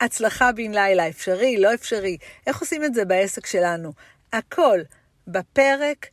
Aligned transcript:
הצלחה 0.00 0.52
בן 0.52 0.74
לילה, 0.74 1.08
אפשרי, 1.08 1.56
לא 1.56 1.74
אפשרי, 1.74 2.16
איך 2.46 2.60
עושים 2.60 2.84
את 2.84 2.94
זה 2.94 3.04
בעסק 3.04 3.46
שלנו? 3.46 3.92
הכל 4.32 4.78
בפרק 5.26 6.06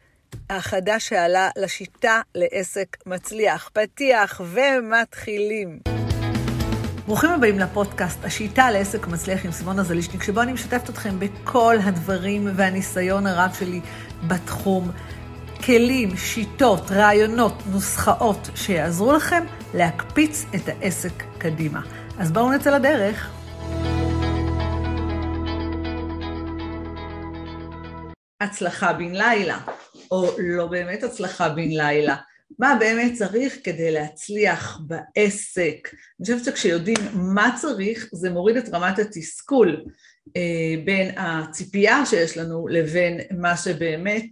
החדש 0.49 1.09
שעלה 1.09 1.49
לשיטה 1.57 2.21
לעסק 2.35 2.97
מצליח. 3.05 3.69
פתיח 3.73 4.41
ומתחילים. 4.45 5.79
ברוכים 7.05 7.29
הבאים 7.29 7.59
לפודקאסט, 7.59 8.25
השיטה 8.25 8.71
לעסק 8.71 9.07
מצליח 9.07 9.45
עם 9.45 9.51
סימונה 9.51 9.83
זלישניק, 9.83 10.23
שבו 10.23 10.41
אני 10.41 10.53
משתפת 10.53 10.89
אתכם 10.89 11.19
בכל 11.19 11.75
הדברים 11.83 12.47
והניסיון 12.55 13.27
הרב 13.27 13.55
שלי 13.59 13.81
בתחום. 14.27 14.91
כלים, 15.65 16.17
שיטות, 16.17 16.91
רעיונות, 16.91 17.53
נוסחאות 17.71 18.49
שיעזרו 18.55 19.13
לכם 19.13 19.43
להקפיץ 19.73 20.45
את 20.55 20.69
העסק 20.69 21.23
קדימה. 21.37 21.81
אז 22.19 22.31
בואו 22.31 22.51
נצא 22.51 22.69
לדרך. 22.69 23.36
הצלחה 28.41 28.93
בן 28.93 29.11
לילה, 29.11 29.59
או 30.11 30.31
לא 30.37 30.67
באמת 30.67 31.03
הצלחה 31.03 31.49
בן 31.49 31.69
לילה. 31.69 32.15
מה 32.59 32.75
באמת 32.79 33.13
צריך 33.13 33.57
כדי 33.63 33.91
להצליח 33.91 34.79
בעסק? 34.87 35.89
אני 35.93 36.25
חושבת 36.25 36.45
שכשיודעים 36.45 36.99
מה 37.13 37.55
צריך, 37.61 38.09
זה 38.11 38.29
מוריד 38.29 38.57
את 38.57 38.69
רמת 38.73 38.99
התסכול 38.99 39.83
אה, 40.37 40.75
בין 40.85 41.17
הציפייה 41.17 42.05
שיש 42.05 42.37
לנו 42.37 42.67
לבין 42.67 43.19
מה 43.31 43.57
שבאמת 43.57 44.25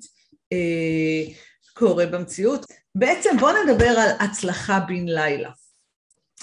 אה, 0.54 1.34
קורה 1.74 2.06
במציאות. 2.06 2.66
בעצם 2.96 3.38
בואו 3.40 3.64
נדבר 3.64 3.90
על 3.90 4.10
הצלחה 4.20 4.80
בן 4.80 5.06
לילה. 5.08 5.50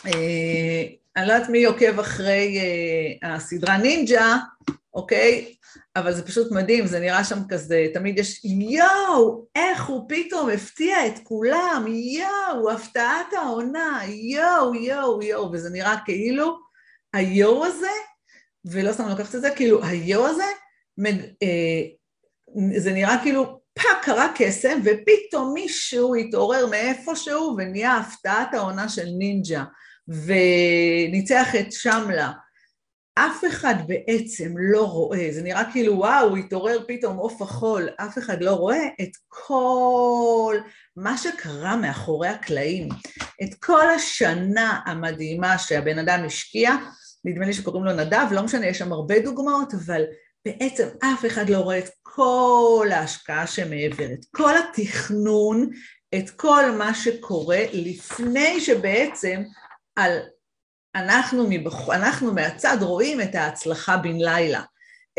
אה, 0.06 0.82
אני 1.16 1.28
לא 1.28 1.32
יודעת 1.32 1.48
מי 1.48 1.64
עוקב 1.64 2.00
אחרי 2.00 2.58
אה, 3.22 3.34
הסדרה 3.34 3.78
נינג'ה, 3.78 4.36
אוקיי? 4.94 5.54
אבל 5.96 6.12
זה 6.12 6.26
פשוט 6.26 6.52
מדהים, 6.52 6.86
זה 6.86 7.00
נראה 7.00 7.24
שם 7.24 7.38
כזה, 7.48 7.86
תמיד 7.94 8.18
יש 8.18 8.44
יואו, 8.44 9.46
איך 9.54 9.86
הוא 9.86 10.08
פתאום 10.08 10.50
הפתיע 10.50 11.06
את 11.06 11.18
כולם, 11.22 11.84
יואו, 11.88 12.70
הפתעת 12.70 13.32
העונה, 13.32 14.00
יואו, 14.06 14.74
יואו, 14.74 15.22
יואו, 15.22 15.52
וזה 15.52 15.70
נראה 15.70 15.96
כאילו 16.04 16.58
היואו 17.14 17.64
הזה, 17.64 17.90
ולא 18.64 18.92
סתם 18.92 19.08
לקחת 19.08 19.34
את 19.34 19.40
זה, 19.40 19.50
כאילו 19.50 19.84
היואו 19.84 20.26
הזה, 20.26 20.44
זה 22.76 22.92
נראה 22.92 23.18
כאילו 23.22 23.60
פאף 23.74 24.04
קרה 24.04 24.28
קסם, 24.34 24.80
ופתאום 24.84 25.54
מישהו 25.54 26.14
התעורר 26.14 26.66
מאיפשהו 26.66 27.54
ונהיה 27.58 27.96
הפתעת 27.96 28.54
העונה 28.54 28.88
של 28.88 29.06
נינג'ה, 29.18 29.64
וניצח 30.08 31.56
את 31.60 31.72
שמלה. 31.72 32.32
אף 33.14 33.44
אחד 33.48 33.74
בעצם 33.86 34.54
לא 34.58 34.84
רואה, 34.84 35.28
זה 35.30 35.42
נראה 35.42 35.72
כאילו 35.72 35.98
וואו, 35.98 36.28
הוא 36.28 36.36
התעורר 36.36 36.78
פתאום 36.88 37.16
עוף 37.16 37.42
החול, 37.42 37.88
אף 37.96 38.18
אחד 38.18 38.42
לא 38.42 38.52
רואה 38.52 38.86
את 39.00 39.10
כל 39.28 40.56
מה 40.96 41.16
שקרה 41.16 41.76
מאחורי 41.76 42.28
הקלעים, 42.28 42.88
את 43.42 43.54
כל 43.54 43.90
השנה 43.90 44.80
המדהימה 44.86 45.58
שהבן 45.58 45.98
אדם 45.98 46.24
השקיע, 46.26 46.70
נדמה 47.24 47.46
לי 47.46 47.52
שקוראים 47.52 47.84
לו 47.84 47.92
נדב, 47.92 48.26
לא 48.30 48.42
משנה, 48.42 48.66
יש 48.66 48.78
שם 48.78 48.92
הרבה 48.92 49.20
דוגמאות, 49.20 49.74
אבל 49.74 50.02
בעצם 50.44 50.88
אף 51.02 51.26
אחד 51.26 51.50
לא 51.50 51.58
רואה 51.58 51.78
את 51.78 51.88
כל 52.02 52.88
ההשקעה 52.92 53.46
שמעבר, 53.46 54.12
את 54.12 54.24
כל 54.30 54.52
התכנון, 54.56 55.70
את 56.14 56.30
כל 56.30 56.70
מה 56.70 56.94
שקורה 56.94 57.60
לפני 57.72 58.60
שבעצם 58.60 59.42
על 59.96 60.18
אנחנו, 60.94 61.46
מבח... 61.50 61.88
אנחנו 61.88 62.34
מהצד 62.34 62.76
רואים 62.80 63.20
את 63.20 63.34
ההצלחה 63.34 63.96
בן 63.96 64.16
לילה, 64.16 64.62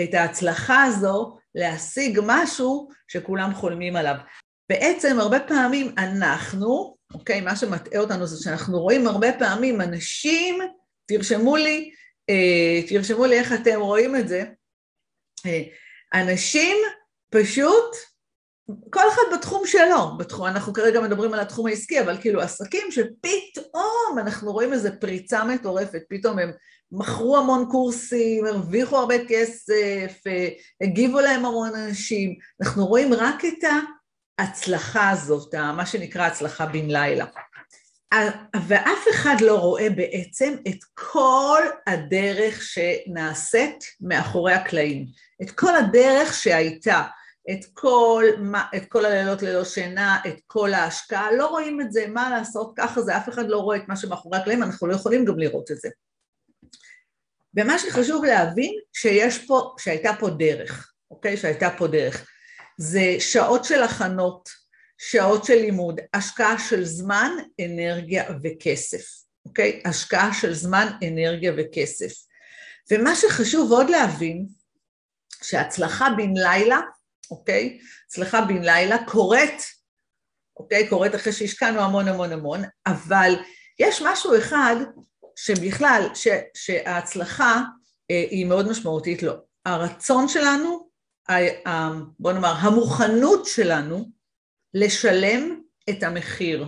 את 0.03 0.13
ההצלחה 0.13 0.83
הזו 0.83 1.37
להשיג 1.55 2.19
משהו 2.23 2.89
שכולם 3.07 3.53
חולמים 3.55 3.95
עליו. 3.95 4.15
בעצם 4.69 5.19
הרבה 5.19 5.39
פעמים 5.39 5.95
אנחנו, 5.97 6.95
אוקיי, 7.13 7.41
מה 7.41 7.55
שמטעה 7.55 8.01
אותנו 8.01 8.27
זה 8.27 8.43
שאנחנו 8.43 8.79
רואים 8.79 9.07
הרבה 9.07 9.27
פעמים 9.39 9.81
אנשים, 9.81 10.59
תרשמו 11.05 11.57
לי, 11.57 11.91
אה, 12.29 12.87
תרשמו 12.89 13.25
לי 13.25 13.39
איך 13.39 13.53
אתם 13.53 13.79
רואים 13.79 14.15
את 14.15 14.27
זה, 14.27 14.43
אה, 15.45 15.61
אנשים 16.13 16.77
פשוט 17.29 17.95
כל 18.89 19.09
אחד 19.13 19.37
בתחום 19.37 19.61
שלו, 19.65 20.17
בתחום, 20.17 20.45
אנחנו 20.47 20.73
כרגע 20.73 21.01
מדברים 21.01 21.33
על 21.33 21.39
התחום 21.39 21.67
העסקי, 21.67 22.01
אבל 22.01 22.17
כאילו 22.21 22.41
עסקים 22.41 22.91
שפתאום 22.91 24.19
אנחנו 24.19 24.51
רואים 24.51 24.73
איזו 24.73 24.89
פריצה 24.99 25.43
מטורפת, 25.43 26.01
פתאום 26.09 26.39
הם 26.39 26.51
מכרו 26.91 27.37
המון 27.37 27.65
קורסים, 27.71 28.45
הרוויחו 28.45 28.97
הרבה 28.97 29.15
כסף, 29.27 30.21
הגיבו 30.81 31.19
להם 31.19 31.45
המון 31.45 31.75
אנשים, 31.75 32.35
אנחנו 32.61 32.85
רואים 32.85 33.13
רק 33.13 33.45
את 33.45 33.69
ההצלחה 34.39 35.09
הזאת, 35.09 35.55
מה 35.55 35.85
שנקרא 35.85 36.25
הצלחה 36.25 36.65
בן 36.65 36.87
לילה. 36.87 37.25
ואף 38.67 39.05
אחד 39.11 39.35
לא 39.41 39.59
רואה 39.59 39.89
בעצם 39.89 40.55
את 40.67 40.83
כל 40.93 41.61
הדרך 41.87 42.61
שנעשית 42.61 43.83
מאחורי 44.01 44.53
הקלעים, 44.53 45.05
את 45.41 45.51
כל 45.51 45.75
הדרך 45.75 46.33
שהייתה. 46.33 47.03
את 47.51 47.65
כל, 47.73 48.25
את 48.75 48.85
כל 48.85 49.05
הלילות 49.05 49.41
ללא 49.41 49.65
שינה, 49.65 50.19
את 50.27 50.35
כל 50.47 50.73
ההשקעה, 50.73 51.31
לא 51.31 51.47
רואים 51.47 51.81
את 51.81 51.91
זה, 51.91 52.05
מה 52.07 52.29
לעשות, 52.29 52.73
ככה 52.77 53.01
זה, 53.01 53.17
אף 53.17 53.29
אחד 53.29 53.47
לא 53.47 53.57
רואה 53.57 53.77
את 53.77 53.87
מה 53.87 53.95
שמאחורי 53.95 54.37
הקלעים, 54.37 54.63
אנחנו 54.63 54.87
לא 54.87 54.95
יכולים 54.95 55.25
גם 55.25 55.39
לראות 55.39 55.71
את 55.71 55.77
זה. 55.77 55.89
ומה 57.57 57.79
שחשוב 57.79 58.25
להבין, 58.25 58.73
שיש 58.93 59.45
פה, 59.45 59.75
שהייתה 59.79 60.11
פה 60.19 60.29
דרך, 60.29 60.93
אוקיי? 61.11 61.37
שהייתה 61.37 61.69
פה 61.77 61.87
דרך. 61.87 62.27
זה 62.77 63.15
שעות 63.19 63.65
של 63.65 63.83
הכנות, 63.83 64.49
שעות 64.97 65.45
של 65.45 65.55
לימוד, 65.55 65.99
השקעה 66.13 66.59
של 66.59 66.85
זמן, 66.85 67.31
אנרגיה 67.65 68.23
וכסף, 68.43 69.05
אוקיי? 69.45 69.81
השקעה 69.85 70.33
של 70.33 70.53
זמן, 70.53 70.87
אנרגיה 71.07 71.53
וכסף. 71.57 72.13
ומה 72.91 73.15
שחשוב 73.15 73.71
עוד 73.71 73.89
להבין, 73.89 74.45
שהצלחה 75.43 76.07
בן 76.17 76.33
לילה 76.37 76.79
אוקיי? 77.33 77.79
הצלחה 78.05 78.41
בן 78.41 78.61
לילה 78.61 79.05
קורית, 79.05 79.63
אוקיי? 80.57 80.89
קורית 80.89 81.15
אחרי 81.15 81.33
שהשקענו 81.33 81.81
המון 81.81 82.07
המון 82.07 82.31
המון, 82.31 82.61
אבל 82.87 83.35
יש 83.79 84.01
משהו 84.05 84.37
אחד 84.37 84.75
שבכלל, 85.35 86.07
ש, 86.13 86.27
שההצלחה 86.53 87.61
אה, 88.11 88.25
היא 88.29 88.45
מאוד 88.45 88.69
משמעותית 88.69 89.23
לו. 89.23 89.33
הרצון 89.65 90.27
שלנו, 90.27 90.89
ה, 91.29 91.33
ה, 91.69 91.91
בוא 92.19 92.31
נאמר, 92.31 92.53
המוכנות 92.59 93.45
שלנו 93.45 94.05
לשלם 94.73 95.61
את 95.89 96.03
המחיר. 96.03 96.65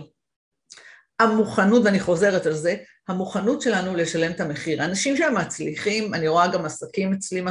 המוכנות, 1.20 1.82
ואני 1.84 2.00
חוזרת 2.00 2.46
על 2.46 2.52
זה, 2.52 2.76
המוכנות 3.08 3.62
שלנו 3.62 3.96
לשלם 3.96 4.32
את 4.32 4.40
המחיר. 4.40 4.84
אנשים 4.84 5.16
שמצליחים, 5.16 6.14
אני 6.14 6.28
רואה 6.28 6.48
גם 6.48 6.64
עסקים 6.64 7.12
אצלי, 7.12 7.42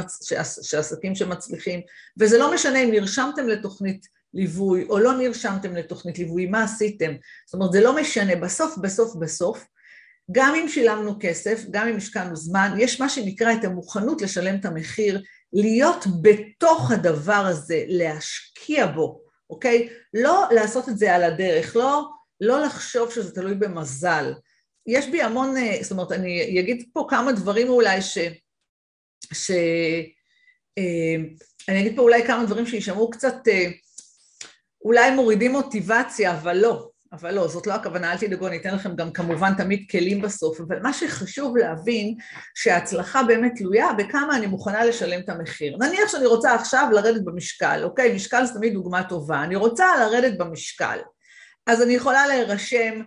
שעסקים 0.62 1.14
שמצליחים, 1.14 1.80
וזה 2.20 2.38
לא 2.38 2.54
משנה 2.54 2.78
אם 2.78 2.90
נרשמתם 2.90 3.48
לתוכנית 3.48 4.06
ליווי 4.34 4.86
או 4.88 4.98
לא 4.98 5.18
נרשמתם 5.18 5.76
לתוכנית 5.76 6.18
ליווי, 6.18 6.46
מה 6.46 6.62
עשיתם? 6.62 7.12
זאת 7.46 7.54
אומרת, 7.54 7.72
זה 7.72 7.80
לא 7.80 7.96
משנה, 7.96 8.36
בסוף, 8.36 8.78
בסוף, 8.78 9.16
בסוף, 9.16 9.66
גם 10.32 10.54
אם 10.54 10.68
שילמנו 10.68 11.16
כסף, 11.20 11.64
גם 11.70 11.88
אם 11.88 11.96
השקענו 11.96 12.36
זמן, 12.36 12.74
יש 12.78 13.00
מה 13.00 13.08
שנקרא 13.08 13.52
את 13.52 13.64
המוכנות 13.64 14.22
לשלם 14.22 14.54
את 14.54 14.64
המחיר, 14.64 15.22
להיות 15.52 16.04
בתוך 16.22 16.90
הדבר 16.90 17.32
הזה, 17.32 17.84
להשקיע 17.86 18.86
בו, 18.86 19.20
אוקיי? 19.50 19.88
לא 20.14 20.44
לעשות 20.50 20.88
את 20.88 20.98
זה 20.98 21.14
על 21.14 21.22
הדרך, 21.22 21.76
לא, 21.76 22.15
לא 22.40 22.62
לחשוב 22.62 23.10
שזה 23.12 23.34
תלוי 23.34 23.54
במזל. 23.54 24.32
יש 24.86 25.06
בי 25.08 25.22
המון, 25.22 25.56
אה, 25.56 25.78
זאת 25.82 25.92
אומרת, 25.92 26.12
אני 26.12 26.60
אגיד 26.60 26.88
פה 26.92 27.06
כמה 27.08 27.32
דברים 27.32 27.68
אולי 27.68 28.02
ש... 28.02 28.18
ש... 29.32 29.50
אה, 30.78 31.16
אני 31.68 31.80
אגיד 31.80 31.96
פה 31.96 32.02
אולי 32.02 32.26
כמה 32.26 32.44
דברים 32.44 32.66
שישמעו 32.66 33.10
קצת, 33.10 33.34
אה, 33.48 33.68
אולי 34.84 35.10
מורידים 35.10 35.52
מוטיבציה, 35.52 36.32
אבל 36.32 36.56
לא, 36.56 36.88
אבל 37.12 37.34
לא, 37.34 37.48
זאת 37.48 37.66
לא 37.66 37.72
הכוונה, 37.72 38.12
אל 38.12 38.18
תדאגו, 38.18 38.46
אני 38.46 38.56
אתן 38.56 38.74
לכם 38.74 38.96
גם 38.96 39.12
כמובן 39.12 39.54
תמיד 39.54 39.84
כלים 39.90 40.22
בסוף, 40.22 40.60
אבל 40.60 40.80
מה 40.82 40.92
שחשוב 40.92 41.56
להבין, 41.56 42.16
שההצלחה 42.54 43.22
באמת 43.22 43.52
תלויה 43.56 43.92
בכמה 43.98 44.36
אני 44.36 44.46
מוכנה 44.46 44.84
לשלם 44.84 45.20
את 45.20 45.28
המחיר. 45.28 45.76
נניח 45.76 46.08
שאני 46.08 46.26
רוצה 46.26 46.54
עכשיו 46.54 46.88
לרדת 46.92 47.24
במשקל, 47.24 47.80
אוקיי? 47.84 48.14
משקל 48.14 48.46
זה 48.46 48.54
תמיד 48.54 48.72
דוגמה 48.72 49.08
טובה, 49.08 49.42
אני 49.42 49.56
רוצה 49.56 49.86
לרדת 50.00 50.38
במשקל. 50.38 50.98
אז 51.66 51.82
אני 51.82 51.94
יכולה 51.94 52.26
להירשם, 52.26 53.02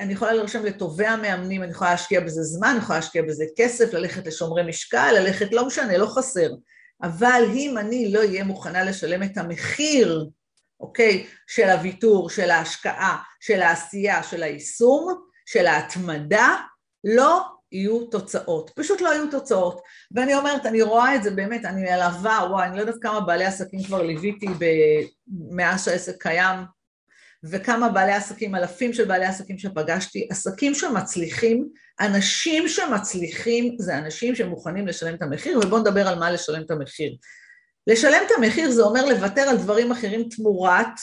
אני 0.00 0.12
יכולה 0.12 0.32
להירשם 0.32 0.64
לטובי 0.64 1.06
המאמנים, 1.06 1.62
אני 1.62 1.70
יכולה 1.70 1.90
להשקיע 1.90 2.20
בזה 2.20 2.42
זמן, 2.42 2.68
אני 2.68 2.78
יכולה 2.78 2.98
להשקיע 2.98 3.22
בזה 3.22 3.44
כסף, 3.56 3.92
ללכת 3.92 4.26
לשומרי 4.26 4.62
משקל, 4.62 5.12
ללכת, 5.14 5.52
לא 5.52 5.66
משנה, 5.66 5.98
לא 5.98 6.06
חסר. 6.06 6.50
אבל 7.02 7.42
אם 7.54 7.78
אני 7.78 8.12
לא 8.12 8.18
אהיה 8.18 8.44
מוכנה 8.44 8.84
לשלם 8.84 9.22
את 9.22 9.38
המחיר, 9.38 10.26
אוקיי, 10.80 11.26
של 11.46 11.70
הוויתור, 11.70 12.30
של 12.30 12.50
ההשקעה, 12.50 13.18
של 13.40 13.62
העשייה, 13.62 14.22
של 14.22 14.42
היישום, 14.42 15.14
של 15.46 15.66
ההתמדה, 15.66 16.56
לא 17.04 17.44
יהיו 17.72 18.06
תוצאות, 18.06 18.70
פשוט 18.76 19.00
לא 19.00 19.08
יהיו 19.08 19.30
תוצאות. 19.30 19.80
ואני 20.14 20.34
אומרת, 20.34 20.66
אני 20.66 20.82
רואה 20.82 21.14
את 21.14 21.22
זה 21.22 21.30
באמת, 21.30 21.64
אני 21.64 21.82
מלווה, 21.82 22.46
וואי, 22.50 22.66
אני 22.66 22.76
לא 22.76 22.80
יודעת 22.80 23.02
כמה 23.02 23.20
בעלי 23.20 23.44
עסקים 23.44 23.82
כבר 23.82 24.02
ליוויתי 24.02 24.46
מאז 25.50 25.84
שהעסק 25.84 26.22
קיים, 26.22 26.56
וכמה 27.50 27.88
בעלי 27.88 28.12
עסקים, 28.12 28.54
אלפים 28.54 28.92
של 28.92 29.04
בעלי 29.04 29.26
עסקים 29.26 29.58
שפגשתי, 29.58 30.28
עסקים 30.30 30.74
שמצליחים, 30.74 31.68
אנשים 32.00 32.68
שמצליחים 32.68 33.76
זה 33.78 33.98
אנשים 33.98 34.34
שמוכנים 34.34 34.86
לשלם 34.86 35.14
את 35.14 35.22
המחיר, 35.22 35.58
ובואו 35.58 35.80
נדבר 35.80 36.08
על 36.08 36.18
מה 36.18 36.30
לשלם 36.30 36.62
את 36.62 36.70
המחיר. 36.70 37.16
לשלם 37.86 38.20
את 38.26 38.30
המחיר 38.36 38.70
זה 38.70 38.82
אומר 38.82 39.06
לוותר 39.06 39.42
על 39.42 39.56
דברים 39.56 39.92
אחרים 39.92 40.28
תמורת 40.28 41.00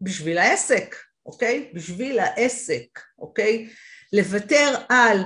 בשביל 0.00 0.38
העסק, 0.38 0.96
אוקיי? 1.26 1.70
בשביל 1.74 2.18
העסק, 2.18 3.00
אוקיי? 3.18 3.68
לוותר 4.12 4.74
על, 4.88 5.18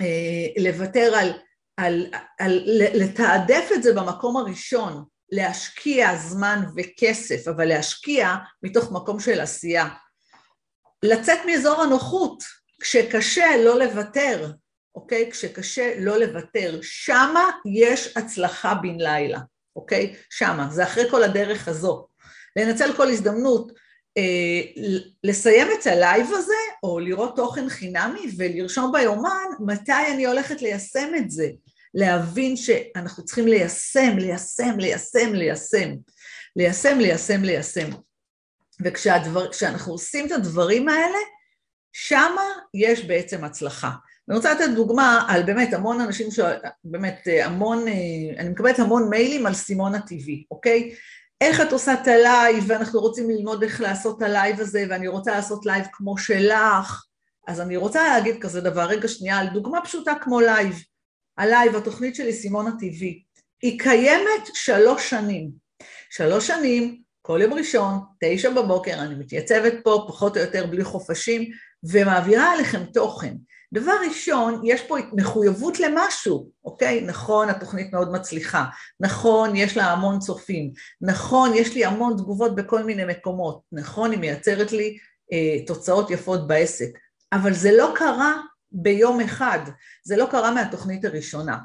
אה, 0.00 0.62
לוותר 0.62 1.14
על, 1.16 1.32
על, 1.76 2.06
על, 2.12 2.12
על 2.38 2.62
לתעדף 2.94 3.68
את 3.74 3.82
זה 3.82 3.94
במקום 3.94 4.36
הראשון, 4.36 5.04
להשקיע 5.32 6.16
זמן 6.16 6.64
וכסף, 6.76 7.48
אבל 7.48 7.64
להשקיע 7.64 8.34
מתוך 8.62 8.92
מקום 8.92 9.20
של 9.20 9.40
עשייה. 9.40 9.88
לצאת 11.02 11.38
מאזור 11.46 11.82
הנוחות, 11.82 12.42
כשקשה 12.80 13.46
לא 13.64 13.78
לוותר, 13.78 14.52
אוקיי? 14.94 15.30
כשקשה 15.30 15.94
לא 15.98 16.16
לוותר, 16.16 16.78
שמה 16.82 17.50
יש 17.66 18.16
הצלחה 18.16 18.74
בן 18.74 19.00
לילה, 19.00 19.38
אוקיי? 19.76 20.14
שמה, 20.30 20.68
זה 20.70 20.84
אחרי 20.84 21.10
כל 21.10 21.22
הדרך 21.22 21.68
הזו. 21.68 22.06
לנצל 22.56 22.92
כל 22.96 23.08
הזדמנות, 23.08 23.72
אה, 24.18 24.82
לסיים 25.24 25.66
את 25.80 25.86
הלייב 25.86 26.26
הזה, 26.32 26.52
או 26.82 26.98
לראות 26.98 27.36
תוכן 27.36 27.68
חינמי 27.68 28.30
ולרשום 28.36 28.92
ביומן 28.92 29.46
מתי 29.60 30.12
אני 30.14 30.26
הולכת 30.26 30.62
ליישם 30.62 31.12
את 31.18 31.30
זה. 31.30 31.48
להבין 31.98 32.56
שאנחנו 32.56 33.24
צריכים 33.24 33.48
ליישם, 33.48 34.16
ליישם, 34.18 34.78
ליישם, 34.78 35.34
ליישם. 35.34 35.94
ליישם, 36.56 36.98
ליישם, 36.98 37.42
ליישם. 37.42 37.90
וכשאנחנו 38.84 39.92
עושים 39.92 40.26
את 40.26 40.32
הדברים 40.32 40.88
האלה, 40.88 41.18
שמה 41.92 42.44
יש 42.74 43.04
בעצם 43.04 43.44
הצלחה. 43.44 43.90
אני 44.28 44.36
רוצה 44.36 44.54
לתת 44.54 44.70
דוגמה 44.74 45.26
על 45.28 45.42
באמת 45.42 45.74
המון 45.74 46.00
אנשים, 46.00 46.30
ש... 46.30 46.40
באמת 46.84 47.26
המון, 47.42 47.84
אני 48.38 48.48
מקבלת 48.48 48.78
המון 48.78 49.10
מיילים 49.10 49.46
על 49.46 49.54
סימון 49.54 49.94
הטבעי, 49.94 50.44
אוקיי? 50.50 50.94
איך 51.40 51.60
את 51.60 51.72
עושה 51.72 51.94
את 51.94 52.08
הלייב, 52.08 52.64
ואנחנו 52.66 53.00
רוצים 53.00 53.30
ללמוד 53.30 53.62
איך 53.62 53.80
לעשות 53.80 54.16
את 54.16 54.22
הלייב 54.22 54.60
הזה, 54.60 54.84
ואני 54.90 55.08
רוצה 55.08 55.30
לעשות 55.30 55.66
לייב 55.66 55.86
כמו 55.92 56.18
שלך, 56.18 57.04
אז 57.48 57.60
אני 57.60 57.76
רוצה 57.76 58.08
להגיד 58.08 58.42
כזה 58.42 58.60
דבר, 58.60 58.84
רגע 58.84 59.08
שנייה, 59.08 59.38
על 59.38 59.48
דוגמה 59.48 59.80
פשוטה 59.80 60.12
כמו 60.20 60.40
לייב. 60.40 60.82
הלייב, 61.38 61.76
התוכנית 61.76 62.14
שלי 62.14 62.32
סימון 62.32 62.66
הטבעי, 62.66 63.22
היא 63.62 63.80
קיימת 63.80 64.46
שלוש 64.54 65.10
שנים. 65.10 65.50
שלוש 66.10 66.46
שנים, 66.46 67.00
כל 67.22 67.38
יום 67.42 67.52
ראשון, 67.52 67.98
תשע 68.20 68.50
בבוקר, 68.50 68.94
אני 68.94 69.14
מתייצבת 69.14 69.72
פה 69.84 70.04
פחות 70.08 70.36
או 70.36 70.42
יותר 70.42 70.66
בלי 70.66 70.84
חופשים, 70.84 71.50
ומעבירה 71.84 72.52
עליכם 72.52 72.84
תוכן. 72.84 73.34
דבר 73.72 73.92
ראשון, 74.08 74.60
יש 74.64 74.82
פה 74.82 74.96
מחויבות 75.12 75.80
למשהו, 75.80 76.50
אוקיי? 76.64 77.00
נכון, 77.00 77.48
התוכנית 77.48 77.92
מאוד 77.92 78.12
מצליחה, 78.12 78.64
נכון, 79.00 79.56
יש 79.56 79.76
לה 79.76 79.84
המון 79.84 80.18
צופים, 80.18 80.72
נכון, 81.00 81.50
יש 81.54 81.74
לי 81.74 81.84
המון 81.84 82.16
תגובות 82.16 82.54
בכל 82.54 82.84
מיני 82.84 83.04
מקומות, 83.04 83.60
נכון, 83.72 84.10
היא 84.10 84.18
מייצרת 84.18 84.72
לי 84.72 84.98
אה, 85.32 85.66
תוצאות 85.66 86.10
יפות 86.10 86.46
בעסק, 86.46 86.90
אבל 87.32 87.52
זה 87.52 87.72
לא 87.72 87.92
קרה 87.94 88.40
ביום 88.72 89.20
אחד, 89.20 89.58
זה 90.04 90.16
לא 90.16 90.28
קרה 90.30 90.50
מהתוכנית 90.50 91.04
הראשונה. 91.04 91.58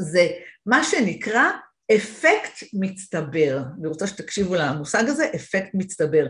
זה 0.00 0.28
מה 0.66 0.84
שנקרא 0.84 1.50
אפקט 1.96 2.64
מצטבר. 2.72 3.62
אני 3.78 3.88
רוצה 3.88 4.06
שתקשיבו 4.06 4.54
למושג 4.54 5.08
הזה, 5.08 5.30
אפקט 5.34 5.70
מצטבר. 5.74 6.26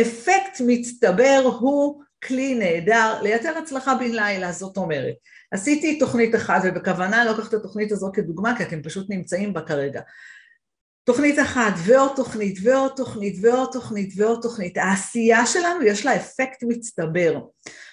אפקט 0.00 0.60
מצטבר 0.66 1.42
הוא 1.60 2.02
כלי 2.24 2.54
נהדר 2.54 3.22
לייצר 3.22 3.58
הצלחה 3.58 3.94
בן 3.94 4.10
לילה, 4.10 4.52
זאת 4.52 4.76
אומרת. 4.76 5.14
עשיתי 5.52 5.98
תוכנית 5.98 6.34
אחת, 6.34 6.62
ובכוונה 6.64 7.22
אני 7.22 7.30
לוקחת 7.30 7.48
את 7.48 7.54
התוכנית 7.54 7.92
הזו 7.92 8.10
כדוגמה, 8.14 8.56
כי 8.56 8.62
אתם 8.62 8.82
פשוט 8.82 9.10
נמצאים 9.10 9.52
בה 9.52 9.60
כרגע. 9.60 10.00
תוכנית 11.04 11.38
אחת, 11.38 11.72
ועוד 11.84 12.12
תוכנית, 12.16 12.58
ועוד 12.62 12.92
תוכנית, 12.96 13.36
ועוד 13.42 13.68
תוכנית, 13.72 14.12
ועוד 14.16 14.38
תוכנית. 14.42 14.76
העשייה 14.76 15.46
שלנו 15.46 15.82
יש 15.82 16.06
לה 16.06 16.16
אפקט 16.16 16.62
מצטבר. 16.62 17.40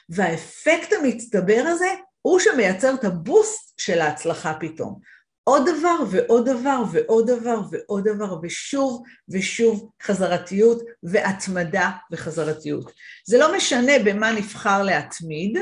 והאפקט 0.10 0.94
המצטבר 0.94 1.64
הזה 1.68 1.90
הוא 2.22 2.40
שמייצר 2.40 2.94
את 2.94 3.04
הבוסט 3.04 3.80
של 3.80 4.02
ההצלחה 4.02 4.54
פתאום. 4.60 5.00
עוד 5.44 5.70
דבר 5.70 5.96
ועוד 6.12 6.50
דבר 6.50 6.84
ועוד 6.92 7.32
דבר 7.32 7.60
ועוד 7.72 8.08
דבר 8.08 8.40
ושוב 8.44 9.04
ושוב 9.30 9.90
חזרתיות 10.04 10.82
והתמדה 11.04 11.92
וחזרתיות. 12.12 12.92
זה 13.28 13.38
לא 13.38 13.56
משנה 13.56 13.94
במה 14.06 14.32
נבחר 14.32 14.84
להתמיד, 14.84 15.58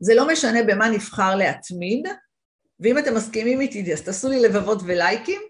זה 0.00 0.14
לא 0.14 0.28
משנה 0.28 0.62
במה 0.62 0.88
נבחר 0.88 1.34
להתמיד, 1.34 2.08
ואם 2.80 2.98
אתם 2.98 3.14
מסכימים 3.14 3.60
איתי 3.60 3.92
אז 3.92 4.02
תעשו 4.02 4.28
לי 4.28 4.40
לבבות 4.40 4.78
ולייקים, 4.86 5.40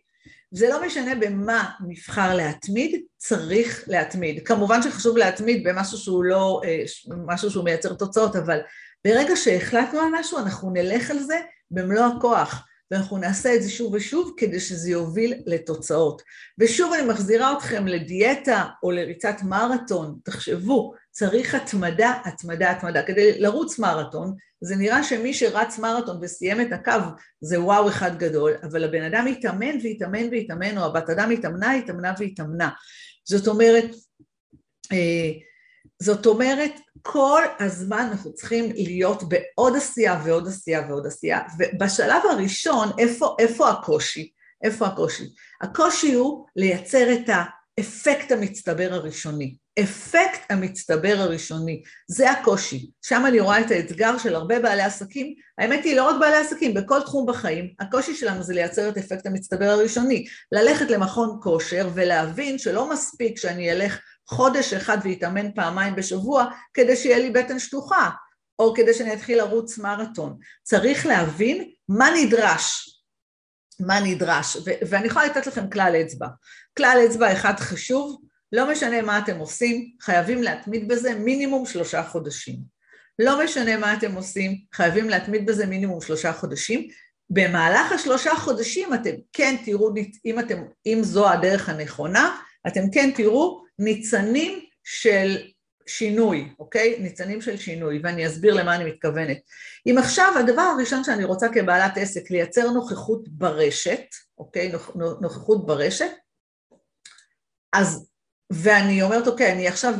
זה 0.50 0.68
לא 0.68 0.86
משנה 0.86 1.14
במה 1.14 1.70
נבחר 1.88 2.34
להתמיד, 2.34 3.00
צריך 3.16 3.84
להתמיד. 3.86 4.46
כמובן 4.46 4.82
שחשוב 4.82 5.16
להתמיד 5.16 5.68
במשהו 5.68 5.98
שהוא 5.98 6.24
לא, 6.24 6.60
אה, 6.64 6.82
משהו 7.26 7.50
שהוא 7.50 7.64
מייצר 7.64 7.94
תוצאות, 7.94 8.36
אבל 8.36 8.58
ברגע 9.04 9.36
שהחלטנו 9.36 10.00
על 10.00 10.08
משהו 10.12 10.38
אנחנו 10.38 10.70
נלך 10.70 11.10
על 11.10 11.18
זה 11.18 11.38
במלוא 11.70 12.04
הכוח. 12.04 12.66
ואנחנו 12.90 13.18
נעשה 13.18 13.54
את 13.54 13.62
זה 13.62 13.70
שוב 13.70 13.94
ושוב 13.94 14.34
כדי 14.36 14.60
שזה 14.60 14.90
יוביל 14.90 15.34
לתוצאות. 15.46 16.22
ושוב 16.58 16.92
אני 16.92 17.02
מחזירה 17.02 17.52
אתכם 17.52 17.86
לדיאטה 17.86 18.64
או 18.82 18.90
לריצת 18.90 19.36
מרתון, 19.42 20.18
תחשבו, 20.24 20.94
צריך 21.18 21.54
התמדה, 21.54 22.12
התמדה, 22.24 22.70
התמדה. 22.70 23.02
כדי 23.02 23.40
לרוץ 23.40 23.78
מרתון, 23.78 24.34
זה 24.60 24.76
נראה 24.76 25.04
שמי 25.04 25.34
שרץ 25.34 25.78
מרתון 25.78 26.18
וסיים 26.22 26.60
את 26.60 26.72
הקו 26.72 26.92
זה 27.40 27.60
וואו 27.60 27.88
אחד 27.88 28.18
גדול, 28.18 28.52
אבל 28.62 28.84
הבן 28.84 29.02
אדם 29.02 29.26
התאמן 29.26 29.78
והתאמן 29.82 30.28
והתאמן, 30.30 30.78
או 30.78 30.84
הבת 30.84 31.10
אדם 31.10 31.30
התאמנה, 31.30 31.72
התאמנה 31.72 32.14
והתאמנה. 32.18 32.70
זאת 33.24 33.48
אומרת, 33.48 33.84
אה, 34.92 35.32
זאת 36.02 36.26
אומרת, 36.26 36.72
כל 37.02 37.42
הזמן 37.60 38.08
אנחנו 38.10 38.34
צריכים 38.34 38.72
להיות 38.74 39.22
בעוד 39.28 39.76
עשייה 39.76 40.22
ועוד 40.24 40.48
עשייה 40.48 40.86
ועוד 40.88 41.06
עשייה, 41.06 41.40
ובשלב 41.58 42.22
הראשון, 42.30 42.88
איפה, 42.98 43.36
איפה 43.38 43.70
הקושי? 43.70 44.32
איפה 44.64 44.86
הקושי? 44.86 45.24
הקושי 45.62 46.12
הוא 46.12 46.46
לייצר 46.56 47.12
את 47.12 47.28
האפקט 47.28 48.32
המצטבר 48.32 48.88
הראשוני. 48.90 49.56
אפקט 49.82 50.40
המצטבר 50.50 51.14
הראשוני, 51.18 51.82
זה 52.08 52.30
הקושי. 52.30 52.90
שם 53.02 53.22
אני 53.26 53.40
רואה 53.40 53.60
את 53.60 53.70
האתגר 53.70 54.18
של 54.18 54.34
הרבה 54.34 54.60
בעלי 54.60 54.82
עסקים, 54.82 55.34
האמת 55.58 55.84
היא 55.84 55.96
לא 55.96 56.08
רק 56.08 56.16
בעלי 56.20 56.36
עסקים, 56.36 56.74
בכל 56.74 57.00
תחום 57.02 57.26
בחיים, 57.26 57.74
הקושי 57.80 58.14
שלנו 58.14 58.42
זה 58.42 58.54
לייצר 58.54 58.88
את 58.88 58.96
אפקט 58.98 59.26
המצטבר 59.26 59.64
הראשוני, 59.64 60.26
ללכת 60.52 60.90
למכון 60.90 61.38
כושר 61.42 61.90
ולהבין 61.94 62.58
שלא 62.58 62.90
מספיק 62.90 63.38
שאני 63.38 63.72
אלך 63.72 63.98
חודש 64.28 64.72
אחד 64.72 64.98
ואתאמן 65.04 65.52
פעמיים 65.52 65.96
בשבוע 65.96 66.46
כדי 66.74 66.96
שיהיה 66.96 67.18
לי 67.18 67.30
בטן 67.30 67.58
שטוחה, 67.58 68.10
או 68.58 68.74
כדי 68.74 68.94
שאני 68.94 69.12
אתחיל 69.12 69.38
לרוץ 69.38 69.78
מרתון. 69.78 70.38
צריך 70.62 71.06
להבין 71.06 71.70
מה 71.88 72.08
נדרש, 72.16 72.96
מה 73.80 74.00
נדרש, 74.00 74.56
ו- 74.56 74.86
ואני 74.88 75.06
יכולה 75.06 75.26
לתת 75.26 75.46
לכם 75.46 75.70
כלל 75.70 75.96
אצבע. 76.02 76.26
כלל 76.76 76.98
אצבע 77.06 77.32
אחד 77.32 77.54
חשוב, 77.58 78.25
לא 78.56 78.70
משנה 78.70 79.02
מה 79.02 79.18
אתם 79.18 79.38
עושים, 79.38 79.90
חייבים 80.00 80.42
להתמיד 80.42 80.88
בזה 80.88 81.14
מינימום 81.14 81.66
שלושה 81.66 82.02
חודשים. 82.02 82.56
לא 83.18 83.44
משנה 83.44 83.76
מה 83.76 83.94
אתם 83.94 84.14
עושים, 84.14 84.58
חייבים 84.72 85.08
להתמיד 85.08 85.46
בזה 85.46 85.66
מינימום 85.66 86.00
שלושה 86.00 86.32
חודשים. 86.32 86.88
במהלך 87.30 87.92
השלושה 87.92 88.34
חודשים 88.34 88.94
אתם 88.94 89.10
כן 89.32 89.56
תראו, 89.64 89.94
אם, 90.24 90.38
אתם, 90.38 90.62
אם 90.86 90.98
זו 91.02 91.30
הדרך 91.30 91.68
הנכונה, 91.68 92.36
אתם 92.66 92.80
כן 92.92 93.10
תראו 93.14 93.64
ניצנים 93.78 94.60
של 94.84 95.36
שינוי, 95.86 96.48
אוקיי? 96.58 96.96
ניצנים 96.98 97.40
של 97.40 97.56
שינוי, 97.56 98.00
ואני 98.04 98.26
אסביר 98.26 98.54
למה 98.54 98.74
אני 98.74 98.84
מתכוונת. 98.84 99.38
אם 99.86 99.98
עכשיו 99.98 100.32
הדבר 100.38 100.62
הראשון 100.62 101.04
שאני 101.04 101.24
רוצה 101.24 101.48
כבעלת 101.48 101.92
עסק, 101.96 102.30
לייצר 102.30 102.70
נוכחות 102.70 103.28
ברשת, 103.28 104.04
אוקיי? 104.38 104.72
נוכחות 105.20 105.66
ברשת, 105.66 106.10
אז, 107.72 108.06
ואני 108.50 109.02
אומרת, 109.02 109.26
אוקיי, 109.26 109.52
אני 109.52 109.68
עכשיו 109.68 109.94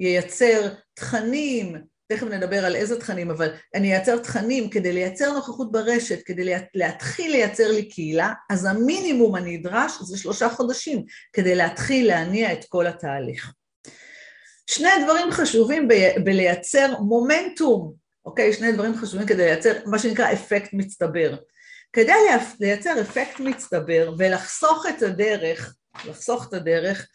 ייצר 0.00 0.64
אה, 0.64 0.68
תכנים, 0.94 1.76
תכף 2.12 2.26
נדבר 2.26 2.64
על 2.64 2.76
איזה 2.76 3.00
תכנים, 3.00 3.30
אבל 3.30 3.48
אני 3.74 3.94
אייצר 3.94 4.18
תכנים 4.18 4.70
כדי 4.70 4.92
לייצר 4.92 5.32
נוכחות 5.32 5.72
ברשת, 5.72 6.22
כדי 6.24 6.54
להתחיל 6.74 7.30
לייצר 7.30 7.70
לי 7.70 7.88
קהילה, 7.88 8.32
אז 8.50 8.64
המינימום 8.64 9.34
הנדרש 9.34 9.92
זה 10.02 10.18
שלושה 10.18 10.48
חודשים 10.48 11.04
כדי 11.32 11.54
להתחיל 11.54 12.06
להניע 12.06 12.52
את 12.52 12.64
כל 12.68 12.86
התהליך. 12.86 13.52
שני 14.70 14.90
דברים 15.04 15.30
חשובים 15.30 15.88
ב- 15.88 16.24
בלייצר 16.24 17.00
מומנטום, 17.00 17.92
אוקיי? 18.24 18.52
שני 18.52 18.72
דברים 18.72 18.96
חשובים 18.96 19.26
כדי 19.26 19.44
לייצר 19.44 19.72
מה 19.86 19.98
שנקרא 19.98 20.32
אפקט 20.32 20.70
מצטבר. 20.72 21.36
כדי 21.92 22.12
לייצר 22.60 23.00
אפקט 23.00 23.40
מצטבר 23.40 24.14
ולחסוך 24.18 24.86
את 24.88 25.02
הדרך, 25.02 25.74
לחסוך 26.04 26.48
את 26.48 26.54
הדרך, 26.54 27.06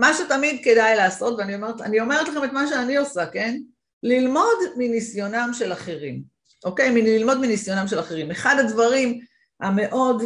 מה 0.00 0.14
שתמיד 0.14 0.60
כדאי 0.64 0.96
לעשות, 0.96 1.38
ואני 1.38 1.54
אומרת, 1.54 1.74
אומרת 2.00 2.28
לכם 2.28 2.44
את 2.44 2.52
מה 2.52 2.66
שאני 2.66 2.96
עושה, 2.96 3.26
כן? 3.26 3.56
ללמוד 4.02 4.58
מניסיונם 4.76 5.50
של 5.52 5.72
אחרים, 5.72 6.22
אוקיי? 6.64 7.02
ללמוד 7.02 7.38
מניסיונם 7.38 7.88
של 7.88 8.00
אחרים. 8.00 8.30
אחד 8.30 8.56
הדברים 8.58 9.20
המאוד, 9.60 10.22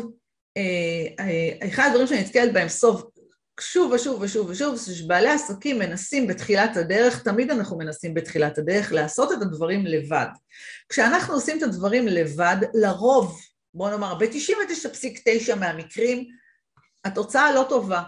אה, 0.56 1.24
אה, 1.24 1.68
אחד 1.68 1.86
הדברים 1.86 2.06
שאני 2.06 2.20
נתקלת 2.20 2.52
בהם 2.52 2.68
סוף, 2.68 3.02
שוב 3.60 3.92
ושוב 3.92 4.22
ושוב 4.22 4.48
ושוב, 4.48 4.74
זה 4.74 4.94
שבעלי 4.94 5.28
עסקים 5.28 5.78
מנסים 5.78 6.26
בתחילת 6.26 6.76
הדרך, 6.76 7.22
תמיד 7.22 7.50
אנחנו 7.50 7.78
מנסים 7.78 8.14
בתחילת 8.14 8.58
הדרך 8.58 8.92
לעשות 8.92 9.32
את 9.32 9.42
הדברים 9.42 9.86
לבד. 9.86 10.26
כשאנחנו 10.88 11.34
עושים 11.34 11.58
את 11.58 11.62
הדברים 11.62 12.08
לבד, 12.08 12.56
לרוב, 12.74 13.40
בוא 13.74 13.90
נאמר, 13.90 14.14
ב-99.9 14.14 15.54
מהמקרים, 15.54 16.24
התוצאה 17.04 17.52
לא 17.52 17.66
טובה. 17.68 18.02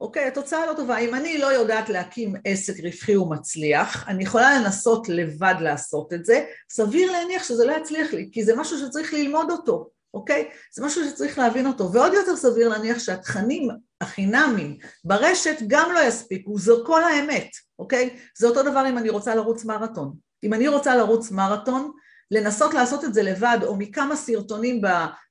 אוקיי, 0.00 0.26
התוצאה 0.26 0.66
לא 0.66 0.72
טובה. 0.72 0.98
אם 0.98 1.14
אני 1.14 1.38
לא 1.38 1.46
יודעת 1.46 1.88
להקים 1.88 2.34
עסק 2.44 2.84
רווחי 2.84 3.16
ומצליח, 3.16 4.08
אני 4.08 4.22
יכולה 4.22 4.58
לנסות 4.60 5.08
לבד 5.08 5.54
לעשות 5.60 6.12
את 6.12 6.24
זה, 6.24 6.44
סביר 6.70 7.12
להניח 7.12 7.44
שזה 7.44 7.64
לא 7.64 7.72
יצליח 7.72 8.12
לי, 8.12 8.28
כי 8.32 8.44
זה 8.44 8.56
משהו 8.56 8.78
שצריך 8.78 9.14
ללמוד 9.14 9.50
אותו, 9.50 9.90
אוקיי? 10.14 10.50
זה 10.74 10.84
משהו 10.84 11.04
שצריך 11.04 11.38
להבין 11.38 11.66
אותו, 11.66 11.92
ועוד 11.92 12.12
יותר 12.12 12.36
סביר 12.36 12.68
להניח 12.68 12.98
שהתכנים 12.98 13.68
החינמים 14.00 14.78
ברשת 15.04 15.56
גם 15.66 15.92
לא 15.94 16.00
יספיקו, 16.00 16.58
זו 16.58 16.82
כל 16.86 17.04
האמת, 17.04 17.48
אוקיי? 17.78 18.16
זה 18.38 18.46
אותו 18.46 18.62
דבר 18.62 18.88
אם 18.88 18.98
אני 18.98 19.10
רוצה 19.10 19.34
לרוץ 19.34 19.64
מרתון. 19.64 20.14
אם 20.44 20.54
אני 20.54 20.68
רוצה 20.68 20.96
לרוץ 20.96 21.30
מרתון, 21.30 21.92
לנסות 22.30 22.74
לעשות 22.74 23.04
את 23.04 23.14
זה 23.14 23.22
לבד, 23.22 23.58
או 23.62 23.76
מכמה 23.76 24.16
סרטונים 24.16 24.80
ב, 24.80 24.86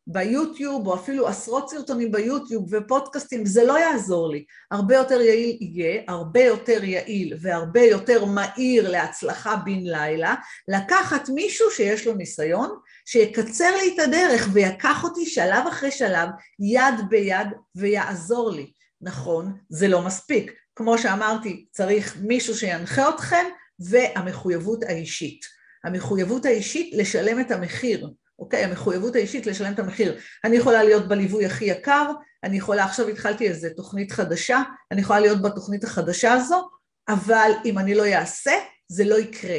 ביוטיוב, 0.08 0.88
או 0.88 0.96
אפילו 0.96 1.28
עשרות 1.28 1.70
סרטונים 1.70 2.12
ביוטיוב 2.12 2.68
ופודקאסטים, 2.72 3.46
זה 3.46 3.64
לא 3.64 3.80
יעזור 3.80 4.32
לי. 4.32 4.46
הרבה 4.72 4.96
יותר 4.96 5.22
יעיל 5.22 5.58
יהיה, 5.62 6.02
הרבה 6.08 6.44
יותר 6.44 6.84
יעיל 6.84 7.38
והרבה 7.42 7.82
יותר 7.82 8.26
מהיר 8.26 8.92
להצלחה 8.92 9.56
בן 9.56 9.84
לילה, 9.84 10.36
לקחת 10.68 11.30
מישהו 11.30 11.72
שיש 11.72 12.08
לו 12.08 12.14
ניסיון, 12.14 12.70
שיקצר 13.06 13.76
לי 13.76 13.96
את 13.96 14.00
הדרך 14.00 14.48
ויקח 14.54 15.04
אותי 15.04 15.26
שלב 15.26 15.68
אחרי 15.68 15.92
שלב, 15.92 16.30
יד 16.60 17.10
ביד, 17.10 17.48
ויעזור 17.76 18.52
לי. 18.52 18.72
נכון, 19.02 19.58
זה 19.70 19.88
לא 19.88 20.02
מספיק. 20.02 20.52
כמו 20.76 20.98
שאמרתי, 20.98 21.66
צריך 21.72 22.18
מישהו 22.22 22.56
שינחה 22.56 23.10
אתכם, 23.10 23.46
והמחויבות 23.80 24.84
האישית. 24.84 25.62
המחויבות 25.84 26.46
האישית 26.46 26.94
לשלם 26.94 27.40
את 27.40 27.52
המחיר, 27.52 28.10
אוקיי? 28.40 28.63
המחויבות 28.63 29.16
האישית 29.16 29.46
לשלם 29.46 29.74
את 29.74 29.80
המחיר. 29.80 30.20
אני 30.44 30.58
יכולה 30.58 30.84
להיות 30.84 31.08
בליווי 31.08 31.46
הכי 31.46 31.66
יקר, 31.66 32.12
אני 32.44 32.58
יכולה, 32.58 32.84
עכשיו 32.86 33.08
התחלתי 33.08 33.48
איזה 33.48 33.70
תוכנית 33.70 34.12
חדשה, 34.12 34.62
אני 34.92 35.02
יכולה 35.02 35.20
להיות 35.20 35.42
בתוכנית 35.42 35.84
החדשה 35.84 36.34
הזו, 36.34 36.70
אבל 37.10 37.52
אם 37.66 37.80
אני 37.80 37.96
לא 37.96 38.06
אעשה, 38.06 38.54
זה 38.88 39.06
לא 39.06 39.16
יקרה. 39.20 39.58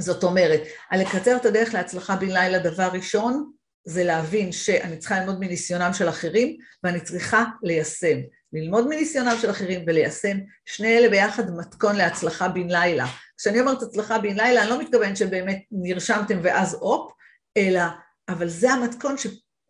זאת 0.00 0.24
אומרת, 0.24 0.60
על 0.90 1.00
לקצר 1.00 1.36
את 1.36 1.46
הדרך 1.46 1.74
להצלחה 1.74 2.16
בן 2.16 2.30
לילה, 2.30 2.58
דבר 2.58 2.88
ראשון, 2.92 3.52
זה 3.84 4.04
להבין 4.04 4.52
שאני 4.52 4.96
צריכה 4.96 5.20
ללמוד 5.20 5.40
מניסיונם 5.40 5.92
של 5.92 6.08
אחרים, 6.08 6.56
ואני 6.84 7.00
צריכה 7.00 7.44
ליישם. 7.62 8.18
ללמוד 8.54 8.88
מניסיונם 8.88 9.36
של 9.40 9.50
אחרים 9.50 9.84
וליישם, 9.86 10.38
שני 10.66 10.98
אלה 10.98 11.08
ביחד 11.08 11.50
מתכון 11.50 11.96
להצלחה 11.96 12.48
בן 12.48 12.70
לילה. 12.70 13.06
כשאני 13.38 13.60
אומרת 13.60 13.82
הצלחה 13.82 14.18
בן 14.18 14.36
לילה, 14.36 14.62
אני 14.62 14.70
לא 14.70 14.80
מתכוונת 14.80 15.16
שבאמת 15.16 15.58
נרשמתם 15.72 16.38
ואז 16.42 16.76
הופ, 16.80 17.12
אלא, 17.56 17.82
אבל 18.28 18.48
זה 18.48 18.70
המתכון 18.70 19.18
ש, 19.18 19.26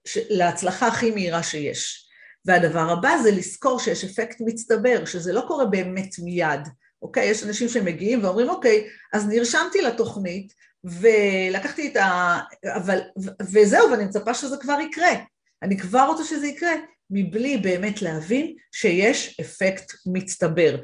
ש, 0.07 0.19
להצלחה 0.31 0.87
הכי 0.87 1.11
מהירה 1.11 1.43
שיש. 1.43 2.09
והדבר 2.47 2.91
הבא 2.91 3.17
זה 3.23 3.31
לזכור 3.31 3.79
שיש 3.79 4.05
אפקט 4.05 4.37
מצטבר, 4.41 5.05
שזה 5.05 5.33
לא 5.33 5.45
קורה 5.49 5.65
באמת 5.65 6.19
מיד, 6.19 6.61
אוקיי? 7.03 7.29
יש 7.29 7.43
אנשים 7.45 7.69
שמגיעים 7.69 8.25
ואומרים, 8.25 8.49
אוקיי, 8.49 8.89
אז 9.13 9.29
נרשמתי 9.29 9.83
לתוכנית, 9.83 10.53
ולקחתי 10.85 11.89
את 11.89 11.97
ה... 11.97 12.39
אבל... 12.77 13.01
וזהו, 13.53 13.91
ואני 13.91 14.05
מצפה 14.05 14.35
שזה 14.35 14.57
כבר 14.57 14.81
יקרה. 14.81 15.13
אני 15.63 15.79
כבר 15.79 16.07
רוצה 16.07 16.25
שזה 16.25 16.47
יקרה, 16.47 16.73
מבלי 17.11 17.57
באמת 17.57 18.03
להבין 18.03 18.55
שיש 18.73 19.41
אפקט 19.41 19.93
מצטבר. 20.07 20.81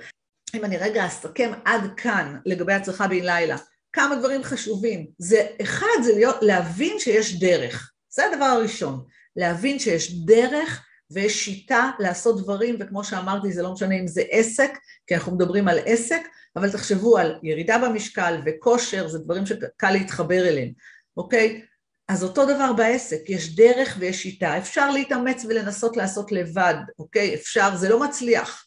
אם 0.54 0.64
אני 0.64 0.76
רגע 0.76 1.06
אסכם 1.06 1.52
עד 1.64 1.80
כאן 1.96 2.36
לגבי 2.46 2.72
הצלחה 2.72 3.08
בן 3.08 3.24
לילה, 3.24 3.56
כמה 3.92 4.16
דברים 4.16 4.42
חשובים. 4.42 5.06
זה, 5.18 5.46
אחד 5.62 6.02
זה 6.04 6.12
להיות, 6.14 6.36
להבין 6.42 6.98
שיש 6.98 7.40
דרך, 7.40 7.92
זה 8.08 8.22
הדבר 8.26 8.44
הראשון, 8.44 9.04
להבין 9.36 9.78
שיש 9.78 10.24
דרך 10.24 10.86
ויש 11.10 11.44
שיטה 11.44 11.90
לעשות 11.98 12.42
דברים, 12.42 12.76
וכמו 12.80 13.04
שאמרתי, 13.04 13.52
זה 13.52 13.62
לא 13.62 13.72
משנה 13.72 13.94
אם 13.94 14.06
זה 14.06 14.22
עסק, 14.30 14.70
כי 15.06 15.14
אנחנו 15.14 15.34
מדברים 15.34 15.68
על 15.68 15.78
עסק, 15.86 16.22
אבל 16.56 16.70
תחשבו 16.70 17.18
על 17.18 17.38
ירידה 17.42 17.78
במשקל 17.78 18.40
וכושר, 18.46 19.08
זה 19.08 19.18
דברים 19.18 19.46
שקל 19.46 19.90
להתחבר 19.90 20.48
אליהם, 20.48 20.72
אוקיי? 21.16 21.62
אז 22.10 22.24
אותו 22.24 22.44
דבר 22.46 22.72
בעסק, 22.72 23.20
יש 23.28 23.56
דרך 23.56 23.96
ויש 23.98 24.22
שיטה, 24.22 24.58
אפשר 24.58 24.90
להתאמץ 24.90 25.44
ולנסות 25.48 25.96
לעשות 25.96 26.32
לבד, 26.32 26.74
אוקיי? 26.98 27.34
אפשר, 27.34 27.76
זה 27.76 27.88
לא 27.88 28.00
מצליח. 28.00 28.66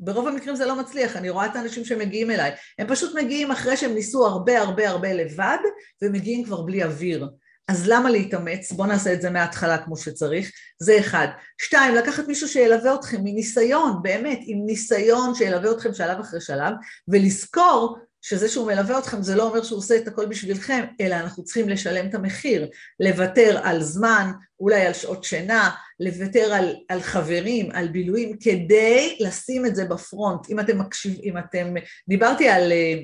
ברוב 0.00 0.28
המקרים 0.28 0.56
זה 0.56 0.66
לא 0.66 0.80
מצליח, 0.80 1.16
אני 1.16 1.30
רואה 1.30 1.46
את 1.46 1.56
האנשים 1.56 1.84
שמגיעים 1.84 2.30
אליי, 2.30 2.50
הם 2.78 2.86
פשוט 2.88 3.14
מגיעים 3.14 3.50
אחרי 3.50 3.76
שהם 3.76 3.94
ניסו 3.94 4.26
הרבה 4.26 4.60
הרבה 4.60 4.88
הרבה 4.88 5.12
לבד, 5.12 5.58
ומגיעים 6.02 6.44
כבר 6.44 6.62
בלי 6.62 6.84
אוויר. 6.84 7.28
אז 7.68 7.88
למה 7.88 8.10
להתאמץ? 8.10 8.72
בואו 8.72 8.88
נעשה 8.88 9.12
את 9.12 9.22
זה 9.22 9.30
מההתחלה 9.30 9.78
כמו 9.78 9.96
שצריך, 9.96 10.50
זה 10.82 10.98
אחד. 10.98 11.26
שתיים, 11.62 11.94
לקחת 11.94 12.28
מישהו 12.28 12.48
שילווה 12.48 12.94
אתכם 12.94 13.20
מניסיון, 13.24 14.02
באמת, 14.02 14.38
עם 14.42 14.66
ניסיון 14.66 15.34
שילווה 15.34 15.72
אתכם 15.72 15.94
שלב 15.94 16.20
אחרי 16.20 16.40
שלב, 16.40 16.72
ולזכור 17.08 17.98
שזה 18.22 18.48
שהוא 18.48 18.66
מלווה 18.66 18.98
אתכם 18.98 19.22
זה 19.22 19.36
לא 19.36 19.48
אומר 19.48 19.62
שהוא 19.62 19.78
עושה 19.78 19.96
את 19.96 20.08
הכל 20.08 20.26
בשבילכם, 20.26 20.84
אלא 21.00 21.14
אנחנו 21.14 21.44
צריכים 21.44 21.68
לשלם 21.68 22.08
את 22.08 22.14
המחיר, 22.14 22.68
לוותר 23.00 23.60
על 23.62 23.82
זמן, 23.82 24.32
אולי 24.60 24.86
על 24.86 24.92
שעות 24.92 25.24
שינה, 25.24 25.70
לוותר 26.00 26.52
על, 26.54 26.76
על 26.88 27.00
חברים, 27.00 27.70
על 27.72 27.88
בילויים, 27.88 28.36
כדי 28.40 29.16
לשים 29.20 29.66
את 29.66 29.76
זה 29.76 29.84
בפרונט. 29.84 30.50
אם 30.50 30.60
אתם 30.60 30.78
מקשיבים, 30.78 31.20
אם 31.22 31.38
אתם, 31.38 31.74
דיברתי 32.08 32.48
על, 32.48 32.72
אה, 32.72 32.94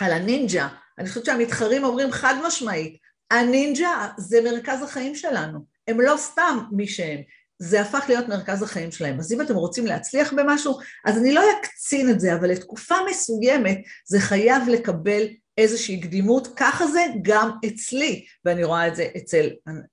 על 0.00 0.12
הנינג'ה, 0.12 0.68
אני 0.98 1.08
חושבת 1.08 1.24
שהמתחרים 1.24 1.84
אומרים 1.84 2.12
חד 2.12 2.34
משמעית, 2.46 2.96
הנינג'ה 3.30 4.08
זה 4.18 4.40
מרכז 4.44 4.82
החיים 4.82 5.14
שלנו, 5.14 5.58
הם 5.88 6.00
לא 6.00 6.14
סתם 6.16 6.58
מי 6.72 6.86
שהם, 6.86 7.20
זה 7.62 7.80
הפך 7.80 8.04
להיות 8.08 8.28
מרכז 8.28 8.62
החיים 8.62 8.92
שלהם. 8.92 9.18
אז 9.18 9.32
אם 9.32 9.40
אתם 9.40 9.54
רוצים 9.54 9.86
להצליח 9.86 10.32
במשהו, 10.32 10.78
אז 11.04 11.18
אני 11.18 11.32
לא 11.32 11.42
אקצין 11.60 12.10
את 12.10 12.20
זה, 12.20 12.34
אבל 12.34 12.50
לתקופה 12.50 12.94
מסוימת 13.10 13.78
זה 14.04 14.20
חייב 14.20 14.68
לקבל 14.68 15.26
איזושהי 15.58 16.00
קדימות, 16.00 16.48
ככה 16.56 16.86
זה 16.86 17.00
גם 17.22 17.50
אצלי, 17.66 18.26
ואני 18.44 18.64
רואה 18.64 18.88
את 18.88 18.96
זה 18.96 19.08
אצל, 19.16 19.48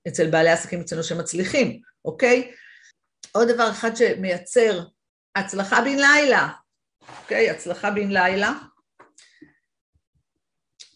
אצל 0.08 0.30
בעלי 0.30 0.50
עסקים 0.50 0.82
אצלנו 0.82 1.04
שמצליחים, 1.04 1.82
אוקיי? 2.06 2.52
עוד 3.32 3.48
דבר 3.48 3.72
אחד 3.72 3.96
שמייצר 3.96 4.84
הצלחה 5.36 5.82
בן 5.82 5.98
לילה, 6.00 6.50
אוקיי? 7.22 7.50
הצלחה 7.50 7.92
בן 7.92 8.12
לילה, 8.12 8.54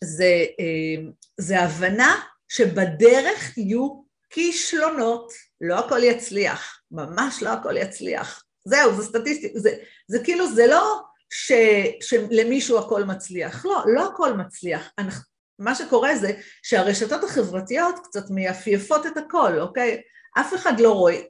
זה, 0.03 0.45
אה, 0.59 1.03
זה 1.37 1.59
הבנה 1.59 2.21
שבדרך 2.47 3.57
יהיו 3.57 4.01
כישלונות. 4.29 5.50
לא 5.61 5.79
הכל 5.79 6.03
יצליח, 6.03 6.81
ממש 6.91 7.43
לא 7.43 7.49
הכל 7.49 7.77
יצליח. 7.77 8.43
זהו, 8.65 8.95
זה 8.95 9.03
סטטיסטי, 9.03 9.51
זה, 9.55 9.71
זה 10.07 10.19
כאילו, 10.23 10.53
זה 10.53 10.67
לא 10.67 11.01
ש, 11.29 11.51
שלמישהו 12.01 12.79
הכל 12.79 13.03
מצליח, 13.03 13.65
לא, 13.65 13.83
לא 13.87 14.07
הכל 14.07 14.33
מצליח. 14.33 14.89
אנחנו, 14.97 15.23
מה 15.59 15.75
שקורה 15.75 16.15
זה 16.15 16.31
שהרשתות 16.63 17.23
החברתיות 17.23 17.99
קצת 18.03 18.29
מייפייפות 18.29 19.05
את 19.05 19.17
הכל, 19.17 19.59
אוקיי? 19.59 20.01
אף 20.39 20.53
אחד 20.53 20.79
לא 20.79 20.93
רואה, 20.93 21.21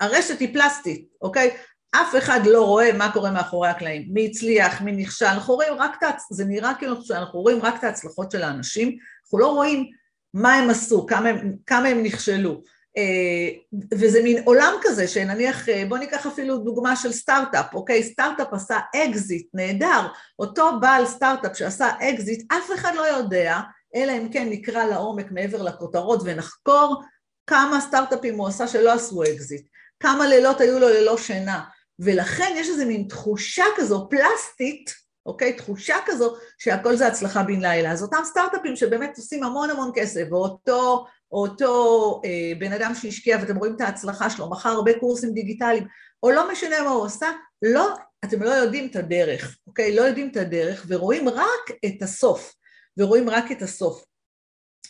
הרשת 0.00 0.40
היא 0.40 0.54
פלסטית, 0.54 1.08
אוקיי? 1.22 1.56
אף 1.94 2.16
אחד 2.18 2.40
לא 2.46 2.66
רואה 2.66 2.92
מה 2.92 3.12
קורה 3.12 3.30
מאחורי 3.30 3.68
הקלעים, 3.68 4.08
מי 4.12 4.26
הצליח, 4.26 4.80
מי 4.80 4.92
נכשל, 4.92 5.26
אנחנו 5.26 5.54
רואים 5.54 5.74
רק 5.78 6.02
את, 6.02 6.14
זה 6.30 6.44
נראה 6.44 6.74
כאילו 6.78 7.02
שאנחנו 7.02 7.40
רואים 7.40 7.62
רק 7.62 7.78
את 7.78 7.84
ההצלחות 7.84 8.30
של 8.30 8.42
האנשים, 8.42 8.96
אנחנו 9.24 9.38
לא 9.38 9.46
רואים 9.46 9.90
מה 10.34 10.54
הם 10.54 10.70
עשו, 10.70 11.06
כמה 11.06 11.28
הם, 11.28 11.56
כמה 11.66 11.88
הם 11.88 12.02
נכשלו. 12.02 12.62
אה, 12.98 13.78
וזה 13.98 14.22
מין 14.22 14.42
עולם 14.44 14.72
כזה 14.82 15.08
שנניח, 15.08 15.68
אה, 15.68 15.84
בוא 15.88 15.98
ניקח 15.98 16.26
אפילו 16.26 16.58
דוגמה 16.58 16.96
של 16.96 17.12
סטארט-אפ, 17.12 17.74
אוקיי? 17.74 18.02
סטארט-אפ 18.02 18.52
עשה 18.52 18.78
אקזיט, 18.96 19.46
נהדר, 19.54 20.06
אותו 20.38 20.80
בעל 20.80 21.06
סטארט-אפ 21.06 21.56
שעשה 21.56 21.88
אקזיט, 22.00 22.52
אף 22.52 22.72
אחד 22.74 22.94
לא 22.94 23.02
יודע, 23.02 23.58
אלא 23.94 24.12
אם 24.12 24.28
כן 24.32 24.48
נקרא 24.50 24.84
לעומק 24.84 25.30
מעבר 25.30 25.62
לכותרות 25.62 26.20
ונחקור 26.24 27.02
כמה 27.46 27.80
סטארט-אפים 27.80 28.38
הוא 28.38 28.48
עשה 28.48 28.66
שלא 28.66 28.92
עשו 28.92 29.22
אקזיט, 29.22 29.66
כמה 30.00 30.26
לילות 30.26 30.60
היו 30.60 30.78
לו 30.78 30.88
ללא 30.88 31.16
שינה, 31.16 31.64
ולכן 31.98 32.52
יש 32.56 32.68
איזו 32.68 32.86
מין 32.86 33.06
תחושה 33.08 33.64
כזו 33.76 34.08
פלסטית, 34.10 34.94
אוקיי? 35.26 35.52
תחושה 35.52 35.96
כזו 36.06 36.34
שהכל 36.58 36.96
זה 36.96 37.06
הצלחה 37.06 37.42
בן 37.42 37.60
לילה. 37.60 37.92
אז 37.92 38.02
אותם 38.02 38.20
סטארט-אפים 38.24 38.76
שבאמת 38.76 39.16
עושים 39.16 39.44
המון 39.44 39.70
המון 39.70 39.90
כסף, 39.94 40.24
ואותו 40.30 41.06
אותו 41.32 42.20
אה, 42.24 42.52
בן 42.58 42.72
אדם 42.72 42.94
שהשקיע 42.94 43.38
ואתם 43.40 43.56
רואים 43.56 43.76
את 43.76 43.80
ההצלחה 43.80 44.30
שלו, 44.30 44.50
מכר 44.50 44.68
הרבה 44.68 44.98
קורסים 45.00 45.32
דיגיטליים, 45.32 45.86
או 46.22 46.30
לא 46.30 46.52
משנה 46.52 46.82
מה 46.82 46.90
הוא 46.90 47.06
עשה, 47.06 47.30
לא, 47.62 47.94
אתם 48.24 48.42
לא 48.42 48.50
יודעים 48.50 48.88
את 48.90 48.96
הדרך, 48.96 49.58
אוקיי? 49.66 49.96
לא 49.96 50.02
יודעים 50.02 50.28
את 50.28 50.36
הדרך 50.36 50.86
ורואים 50.88 51.28
רק 51.28 51.70
את 51.86 52.02
הסוף, 52.02 52.54
ורואים 52.98 53.30
רק 53.30 53.52
את 53.52 53.62
הסוף. 53.62 54.04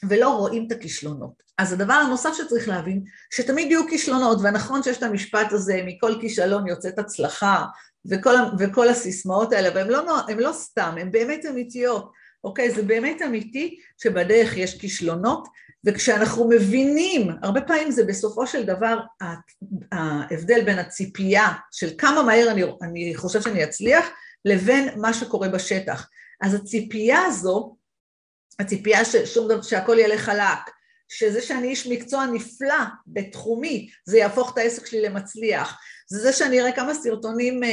ולא 0.08 0.28
רואים 0.28 0.66
את 0.66 0.72
הכישלונות. 0.72 1.42
אז 1.58 1.72
הדבר 1.72 1.92
הנוסף 1.92 2.30
שצריך 2.36 2.68
להבין, 2.68 3.04
שתמיד 3.30 3.70
יהיו 3.70 3.88
כישלונות, 3.88 4.38
ונכון 4.42 4.82
שיש 4.82 4.98
את 4.98 5.02
המשפט 5.02 5.52
הזה, 5.52 5.80
מכל 5.86 6.14
כישלון 6.20 6.66
יוצאת 6.66 6.98
הצלחה, 6.98 7.64
וכל, 8.10 8.34
וכל 8.58 8.88
הסיסמאות 8.88 9.52
האלה, 9.52 9.68
והן 9.74 9.88
לא, 9.88 10.02
לא 10.38 10.52
סתם, 10.52 10.94
הן 11.00 11.10
באמת 11.10 11.46
אמיתיות, 11.46 12.12
אוקיי? 12.44 12.70
זה 12.70 12.82
באמת 12.82 13.22
אמיתי 13.22 13.78
שבדרך 14.02 14.56
יש 14.56 14.80
כישלונות, 14.80 15.48
וכשאנחנו 15.86 16.48
מבינים, 16.48 17.30
הרבה 17.42 17.60
פעמים 17.60 17.90
זה 17.90 18.04
בסופו 18.04 18.46
של 18.46 18.64
דבר 18.64 18.98
ההבדל 19.92 20.64
בין 20.64 20.78
הציפייה 20.78 21.48
של 21.72 21.90
כמה 21.98 22.22
מהר 22.22 22.50
אני, 22.50 22.62
אני 22.82 23.14
חושב 23.16 23.40
שאני 23.42 23.64
אצליח, 23.64 24.06
לבין 24.44 24.88
מה 25.00 25.14
שקורה 25.14 25.48
בשטח. 25.48 26.08
אז 26.42 26.54
הציפייה 26.54 27.24
הזו, 27.24 27.76
הציפייה 28.58 29.04
ששום 29.04 29.48
דבר, 29.48 29.62
שהכל 29.62 29.98
יהיה 29.98 30.18
חלק, 30.18 30.70
שזה 31.08 31.42
שאני 31.42 31.68
איש 31.68 31.86
מקצוע 31.86 32.26
נפלא 32.26 32.84
בתחומי, 33.06 33.90
זה 34.04 34.18
יהפוך 34.18 34.52
את 34.52 34.58
העסק 34.58 34.86
שלי 34.86 35.02
למצליח, 35.02 35.78
זה 36.08 36.18
זה 36.18 36.32
שאני 36.32 36.60
אראה 36.60 36.72
כמה 36.72 36.94
סרטונים, 36.94 37.64
אה, 37.64 37.68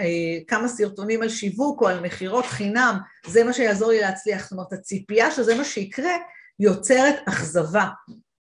אה, 0.00 0.44
כמה 0.48 0.68
סרטונים 0.68 1.22
על 1.22 1.28
שיווק 1.28 1.82
או 1.82 1.88
על 1.88 2.00
מכירות 2.00 2.46
חינם, 2.46 2.98
זה 3.26 3.44
מה 3.44 3.52
שיעזור 3.52 3.90
לי 3.90 4.00
להצליח, 4.00 4.42
זאת 4.42 4.52
אומרת 4.52 4.72
הציפייה 4.72 5.30
שזה 5.30 5.54
מה 5.54 5.64
שיקרה 5.64 6.16
יוצרת 6.60 7.14
אכזבה, 7.28 7.88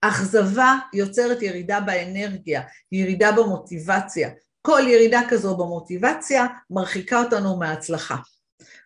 אכזבה 0.01 0.75
יוצרת 0.93 1.43
ירידה 1.43 1.81
באנרגיה, 1.81 2.63
ירידה 2.93 3.33
במוטיבציה, 3.33 4.31
כל 4.63 4.83
ירידה 4.87 5.21
כזו 5.29 5.57
במוטיבציה 5.57 6.47
מרחיקה 6.71 7.19
אותנו 7.19 7.57
מההצלחה. 7.57 8.17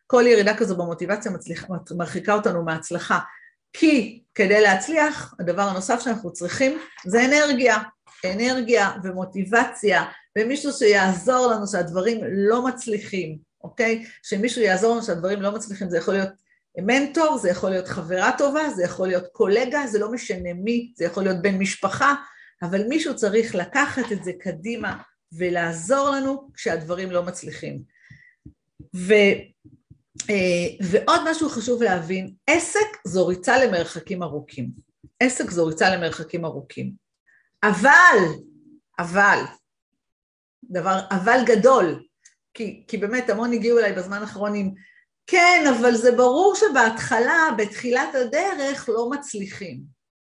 כל 0.07 0.25
ירידה 0.27 0.57
כזו 0.57 0.77
במוטיבציה 0.77 1.33
מצליח, 1.33 1.65
מרחיקה 1.97 2.35
אותנו 2.35 2.65
מההצלחה. 2.65 3.19
כי 3.73 4.23
כדי 4.35 4.61
להצליח, 4.61 5.35
הדבר 5.41 5.63
הנוסף 5.63 6.01
שאנחנו 6.01 6.33
צריכים 6.33 6.79
זה 7.07 7.25
אנרגיה. 7.25 7.79
אנרגיה 8.27 8.91
ומוטיבציה, 9.03 10.05
ומישהו 10.39 10.73
שיעזור 10.73 11.47
לנו 11.47 11.67
שהדברים 11.67 12.21
לא 12.25 12.67
מצליחים, 12.67 13.39
אוקיי? 13.65 14.05
שמישהו 14.23 14.63
יעזור 14.63 14.93
לנו 14.93 15.03
שהדברים 15.03 15.43
לא 15.43 15.53
מצליחים, 15.53 15.91
זה 15.91 15.99
יכול 15.99 16.15
להיות 16.15 16.29
מנטור, 16.79 17.39
זה 17.39 17.51
יכול 17.51 17.71
להיות 17.71 17.89
חברה 17.89 18.31
טובה, 18.39 18.71
זה 18.71 18.85
יכול 18.85 19.09
להיות 19.09 19.25
קולגה, 19.33 19.87
זה 19.87 19.99
לא 19.99 20.13
משנה 20.13 20.55
מי, 20.55 20.93
זה 20.97 21.05
יכול 21.05 21.23
להיות 21.23 21.43
בן 21.43 21.59
משפחה, 21.59 22.15
אבל 22.63 22.89
מישהו 22.89 23.17
צריך 23.17 23.55
לקחת 23.55 24.13
את 24.13 24.25
זה 24.25 24.33
קדימה 24.41 25.03
ולעזור 25.33 26.11
לנו 26.11 26.51
כשהדברים 26.55 27.11
לא 27.11 27.23
מצליחים. 27.23 27.83
ו, 28.97 29.13
אה, 30.31 30.69
ועוד 30.81 31.21
משהו 31.31 31.49
חשוב 31.49 31.83
להבין, 31.83 32.35
עסק 32.47 32.87
זו 33.07 33.27
ריצה 33.27 33.65
למרחקים 33.65 34.23
ארוכים. 34.23 34.71
עסק 35.21 35.51
זו 35.51 35.67
ריצה 35.67 35.97
למרחקים 35.97 36.45
ארוכים. 36.45 36.93
אבל, 37.65 38.19
אבל, 38.99 39.39
דבר, 40.63 41.01
אבל 41.11 41.41
גדול, 41.47 42.03
כי, 42.55 42.85
כי 42.89 42.97
באמת 42.97 43.31
המון 43.31 43.53
הגיעו 43.53 43.79
אליי 43.79 43.93
בזמן 43.93 44.19
האחרון 44.19 44.55
עם 44.55 44.71
כן, 45.31 45.65
אבל 45.79 45.97
זה 45.97 46.13
ברור 46.13 46.55
שבהתחלה, 46.55 47.49
בתחילת 47.59 48.15
הדרך, 48.15 48.89
לא 48.89 49.11
מצליחים. 49.11 49.81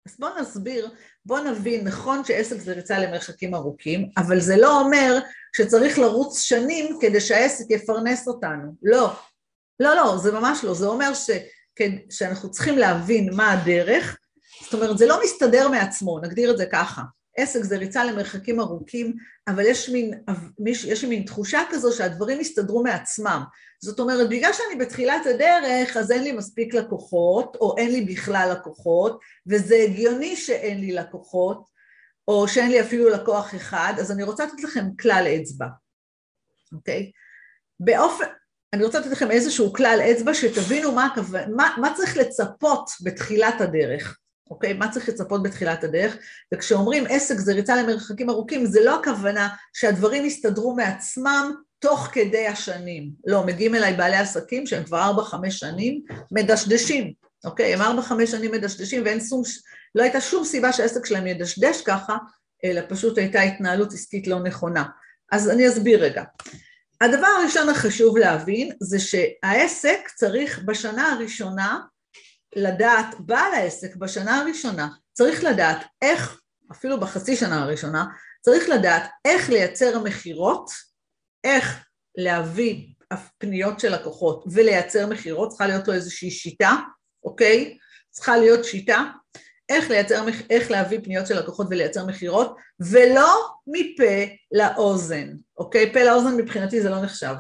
אז 0.08 0.16
בואו 0.20 0.42
נסביר, 0.42 0.90
בואו 1.26 1.44
נבין, 1.44 1.88
נכון 1.88 2.24
שעסק 2.26 2.56
זה 2.56 2.74
ריצה 2.74 3.00
למרחקים 3.00 3.56
ארוכים, 3.56 4.10
אבל 4.18 4.40
זה 4.40 4.58
לא 4.58 4.80
אומר 4.80 5.20
שצריך 5.56 6.00
לרוץ 6.00 6.40
שנים 6.40 6.98
כדי 7.02 7.22
שהעסק 7.22 7.66
יפרנס 7.70 8.28
אותנו. 8.28 8.76
לא. 8.84 9.14
לא, 9.80 9.96
לא, 9.96 10.18
זה 10.18 10.32
ממש 10.32 10.64
לא. 10.64 10.74
זה 10.74 10.86
אומר 10.86 11.14
ש, 11.14 11.30
שאנחנו 12.10 12.52
צריכים 12.52 12.78
להבין 12.78 13.34
מה 13.36 13.52
הדרך, 13.52 14.18
זאת 14.64 14.74
אומרת, 14.74 14.98
זה 14.98 15.08
לא 15.08 15.20
מסתדר 15.24 15.68
מעצמו, 15.68 16.20
נגדיר 16.20 16.52
את 16.52 16.58
זה 16.58 16.66
ככה. 16.66 17.02
עסק 17.40 17.64
זה 17.64 17.78
ריצה 17.78 18.04
למרחקים 18.04 18.60
ארוכים, 18.60 19.16
אבל 19.48 19.64
יש 19.66 19.90
מין, 19.90 20.14
יש 20.66 21.04
מין 21.04 21.24
תחושה 21.24 21.62
כזו 21.70 21.98
שהדברים 21.98 22.40
יסתדרו 22.40 22.84
מעצמם. 22.84 23.44
זאת 23.84 24.00
אומרת, 24.00 24.30
בגלל 24.30 24.54
שאני 24.54 24.86
בתחילת 24.86 25.26
הדרך, 25.26 25.98
אז 25.98 26.12
אין 26.12 26.24
לי 26.24 26.32
מספיק 26.32 26.74
לקוחות, 26.74 27.58
או 27.62 27.78
אין 27.78 27.92
לי 27.92 28.02
בכלל 28.02 28.50
לקוחות, 28.52 29.20
וזה 29.48 29.76
הגיוני 29.76 30.36
שאין 30.36 30.80
לי 30.80 30.92
לקוחות, 30.92 31.66
או 32.28 32.48
שאין 32.48 32.72
לי 32.72 32.82
אפילו 32.82 33.10
לקוח 33.10 33.56
אחד, 33.56 33.94
אז 34.00 34.12
אני 34.12 34.24
רוצה 34.24 34.46
לתת 34.46 34.64
לכם 34.64 34.86
כלל 35.00 35.28
אצבע, 35.42 35.68
אוקיי? 36.74 37.12
באופן, 37.80 38.26
אני 38.74 38.84
רוצה 38.84 39.00
לתת 39.00 39.12
לכם 39.12 39.32
איזשהו 39.32 39.74
כלל 39.74 40.00
אצבע 40.12 40.34
שתבינו 40.34 40.92
מה, 40.92 41.08
מה, 41.56 41.76
מה 41.82 41.94
צריך 41.96 42.18
לצפות 42.18 42.90
בתחילת 43.04 43.62
הדרך. 43.62 44.18
אוקיי? 44.50 44.74
מה 44.74 44.92
צריך 44.92 45.10
לצפות 45.10 45.44
בתחילת 45.44 45.84
הדרך? 45.84 46.18
וכשאומרים 46.54 47.04
עסק 47.10 47.36
זה 47.36 47.54
ריצה 47.54 47.76
למרחקים 47.76 48.30
ארוכים, 48.30 48.66
זה 48.66 48.84
לא 48.84 49.00
הכוונה 49.00 49.50
שהדברים 49.74 50.26
יסתדרו 50.26 50.76
מעצמם 50.76 51.54
תוך 51.80 52.10
כדי 52.12 52.48
השנים. 52.48 53.12
לא, 53.26 53.46
מגיעים 53.46 53.76
אליי 53.76 53.94
בעלי 53.94 54.16
עסקים 54.16 54.68
שהם 54.68 54.84
כבר 54.84 55.02
ארבע, 55.02 55.24
חמש 55.24 55.60
שנים 55.60 56.02
מדשדשים, 56.32 57.14
אוקיי? 57.46 57.74
הם 57.74 57.82
ארבע, 57.82 58.02
חמש 58.02 58.32
שנים 58.32 58.52
מדשדשים 58.52 59.02
ואין 59.06 59.20
שום, 59.20 59.42
לא 59.96 60.04
הייתה 60.04 60.22
שום 60.22 60.46
סיבה 60.46 60.74
שהעסק 60.74 61.06
שלהם 61.06 61.28
ידשדש 61.28 61.82
ככה, 61.82 62.18
אלא 62.66 62.82
פשוט 62.90 63.18
הייתה 63.18 63.42
התנהלות 63.42 63.94
עסקית 63.94 64.28
לא 64.28 64.40
נכונה. 64.40 64.84
אז 65.32 65.50
אני 65.50 65.70
אסביר 65.70 66.04
רגע. 66.04 66.24
הדבר 67.02 67.28
הראשון 67.28 67.70
החשוב 67.70 68.18
להבין 68.18 68.72
זה 68.82 69.00
שהעסק 69.00 70.00
צריך 70.16 70.62
בשנה 70.66 71.12
הראשונה 71.12 71.80
לדעת, 72.56 73.16
בעל 73.20 73.54
העסק 73.54 73.96
בשנה 73.96 74.40
הראשונה 74.40 74.88
צריך 75.14 75.44
לדעת 75.44 75.78
איך, 76.02 76.42
אפילו 76.72 77.00
בחצי 77.00 77.36
שנה 77.36 77.64
הראשונה, 77.64 78.06
צריך 78.42 78.70
לדעת 78.70 79.04
איך 79.26 79.50
לייצר 79.50 80.00
מכירות, 80.04 80.70
איך 81.44 81.84
להביא 82.18 82.88
פניות 83.38 83.80
של 83.80 83.96
לקוחות 83.96 84.44
ולייצר 84.52 85.08
מכירות, 85.08 85.50
צריכה 85.50 85.68
להיות 85.68 85.88
לו 85.88 85.94
איזושהי 85.94 86.32
שיטה, 86.32 86.72
אוקיי? 87.24 87.78
צריכה 88.12 88.38
להיות 88.38 88.66
שיטה, 88.66 89.04
איך, 89.70 89.90
לייצר, 89.90 90.26
איך 90.50 90.72
להביא 90.72 91.00
פניות 91.04 91.28
של 91.28 91.40
לקוחות 91.40 91.68
ולייצר 91.70 92.06
מכירות, 92.06 92.56
ולא 92.80 93.50
מפה 93.68 94.34
לאוזן, 94.52 95.28
אוקיי? 95.58 95.94
פה 95.94 96.04
לאוזן 96.04 96.38
מבחינתי 96.38 96.82
זה 96.82 96.90
לא 96.90 97.02
נחשב. 97.02 97.36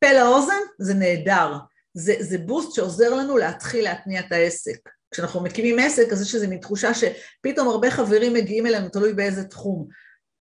פה 0.00 0.12
לאוזן 0.12 0.60
זה 0.78 0.94
נהדר, 0.94 1.52
זה, 1.94 2.14
זה 2.20 2.38
בוסט 2.38 2.72
שעוזר 2.72 3.14
לנו 3.14 3.36
להתחיל 3.36 3.84
להתניע 3.84 4.20
את 4.20 4.32
העסק. 4.32 4.88
כשאנחנו 5.10 5.40
מקימים 5.40 5.78
עסק, 5.78 6.12
אז 6.12 6.22
יש 6.22 6.34
איזו 6.34 6.48
מין 6.48 6.58
תחושה 6.58 6.90
שפתאום 6.94 7.68
הרבה 7.68 7.90
חברים 7.90 8.32
מגיעים 8.32 8.66
אלינו, 8.66 8.88
תלוי 8.88 9.12
באיזה 9.12 9.44
תחום. 9.44 9.88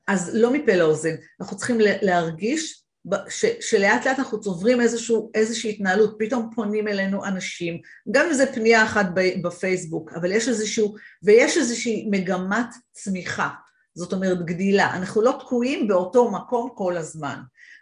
אז 0.08 0.30
לא 0.34 0.52
מפה 0.52 0.76
לאוזן, 0.76 1.14
אנחנו 1.40 1.56
צריכים 1.56 1.78
להרגיש 1.80 2.82
ש, 3.28 3.44
שלאט 3.60 4.06
לאט 4.06 4.18
אנחנו 4.18 4.40
צוברים 4.40 4.80
איזשהו, 4.80 5.30
איזושהי 5.34 5.70
התנהלות, 5.70 6.16
פתאום 6.18 6.50
פונים 6.54 6.88
אלינו 6.88 7.24
אנשים, 7.24 7.80
גם 8.10 8.26
אם 8.26 8.32
זה 8.32 8.52
פנייה 8.52 8.84
אחת 8.84 9.06
בפייסבוק, 9.42 10.12
אבל 10.12 10.32
יש 10.32 10.48
איזשהו, 10.48 10.94
ויש 11.22 11.56
איזושהי 11.56 12.08
מגמת 12.10 12.66
צמיחה, 12.92 13.48
זאת 13.94 14.12
אומרת 14.12 14.44
גדילה, 14.44 14.94
אנחנו 14.94 15.22
לא 15.22 15.36
תקועים 15.40 15.88
באותו 15.88 16.30
מקום 16.30 16.70
כל 16.74 16.96
הזמן. 16.96 17.36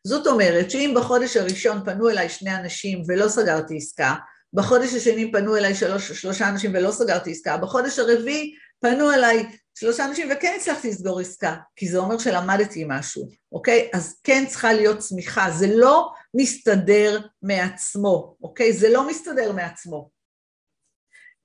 זאת 0.07 0.27
אומרת 0.27 0.71
שאם 0.71 0.95
בחודש 0.97 1.37
הראשון 1.37 1.85
פנו 1.85 2.11
אליי 2.11 2.29
שני 2.29 2.57
אנשים 2.57 3.03
ולא 3.07 3.29
סגרתי 3.29 3.77
עסקה, 3.77 4.15
בחודש 4.53 4.95
השני 4.95 5.33
פנו 5.33 5.57
אליי 5.57 5.75
שלוש, 5.75 6.13
שלושה 6.13 6.49
אנשים 6.49 6.71
ולא 6.75 6.91
סגרתי 6.91 7.31
עסקה, 7.31 7.57
בחודש 7.57 7.99
הרביעי 7.99 8.55
פנו 8.81 9.13
אליי 9.13 9.47
שלושה 9.75 10.05
אנשים 10.05 10.29
וכן 10.33 10.53
הצלחתי 10.57 10.89
לסגור 10.89 11.21
עסקה, 11.21 11.57
כי 11.77 11.89
זה 11.89 11.99
אומר 11.99 12.19
שלמדתי 12.19 12.85
משהו, 12.89 13.29
אוקיי? 13.53 13.91
אז 13.95 14.21
כן 14.25 14.45
צריכה 14.49 14.73
להיות 14.73 14.99
צמיחה, 14.99 15.51
זה 15.51 15.77
לא 15.77 16.11
מסתדר 16.35 17.21
מעצמו, 17.43 18.37
אוקיי? 18.43 18.73
זה 18.73 18.89
לא 18.89 19.09
מסתדר 19.09 19.53
מעצמו. 19.53 20.20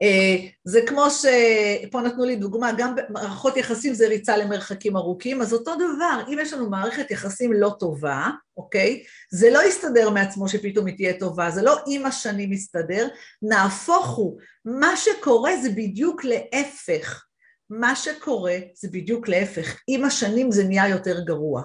אה, 0.01 0.47
זה 0.63 0.81
כמו 0.87 1.05
שפה 1.09 2.01
נתנו 2.01 2.25
לי 2.25 2.35
דוגמה, 2.35 2.71
גם 2.77 2.95
במערכות 2.95 3.57
יחסים 3.57 3.93
זה 3.93 4.07
ריצה 4.07 4.37
למרחקים 4.37 4.97
ארוכים, 4.97 5.41
אז 5.41 5.53
אותו 5.53 5.75
דבר, 5.75 6.21
אם 6.27 6.37
יש 6.41 6.53
לנו 6.53 6.69
מערכת 6.69 7.11
יחסים 7.11 7.53
לא 7.53 7.75
טובה, 7.79 8.29
אוקיי? 8.57 9.03
זה 9.31 9.49
לא 9.49 9.67
יסתדר 9.67 10.09
מעצמו 10.09 10.49
שפתאום 10.49 10.85
היא 10.85 10.95
תהיה 10.95 11.19
טובה, 11.19 11.51
זה 11.51 11.61
לא 11.61 11.77
עם 11.87 12.05
השנים 12.05 12.53
יסתדר, 12.53 13.07
נהפוך 13.41 14.07
הוא, 14.07 14.39
מה 14.65 14.97
שקורה 14.97 15.57
זה 15.57 15.69
בדיוק 15.69 16.23
להפך, 16.23 17.25
מה 17.69 17.95
שקורה 17.95 18.55
זה 18.75 18.87
בדיוק 18.91 19.27
להפך, 19.27 19.79
עם 19.87 20.03
השנים 20.03 20.51
זה 20.51 20.63
נהיה 20.63 20.87
יותר 20.89 21.19
גרוע. 21.19 21.63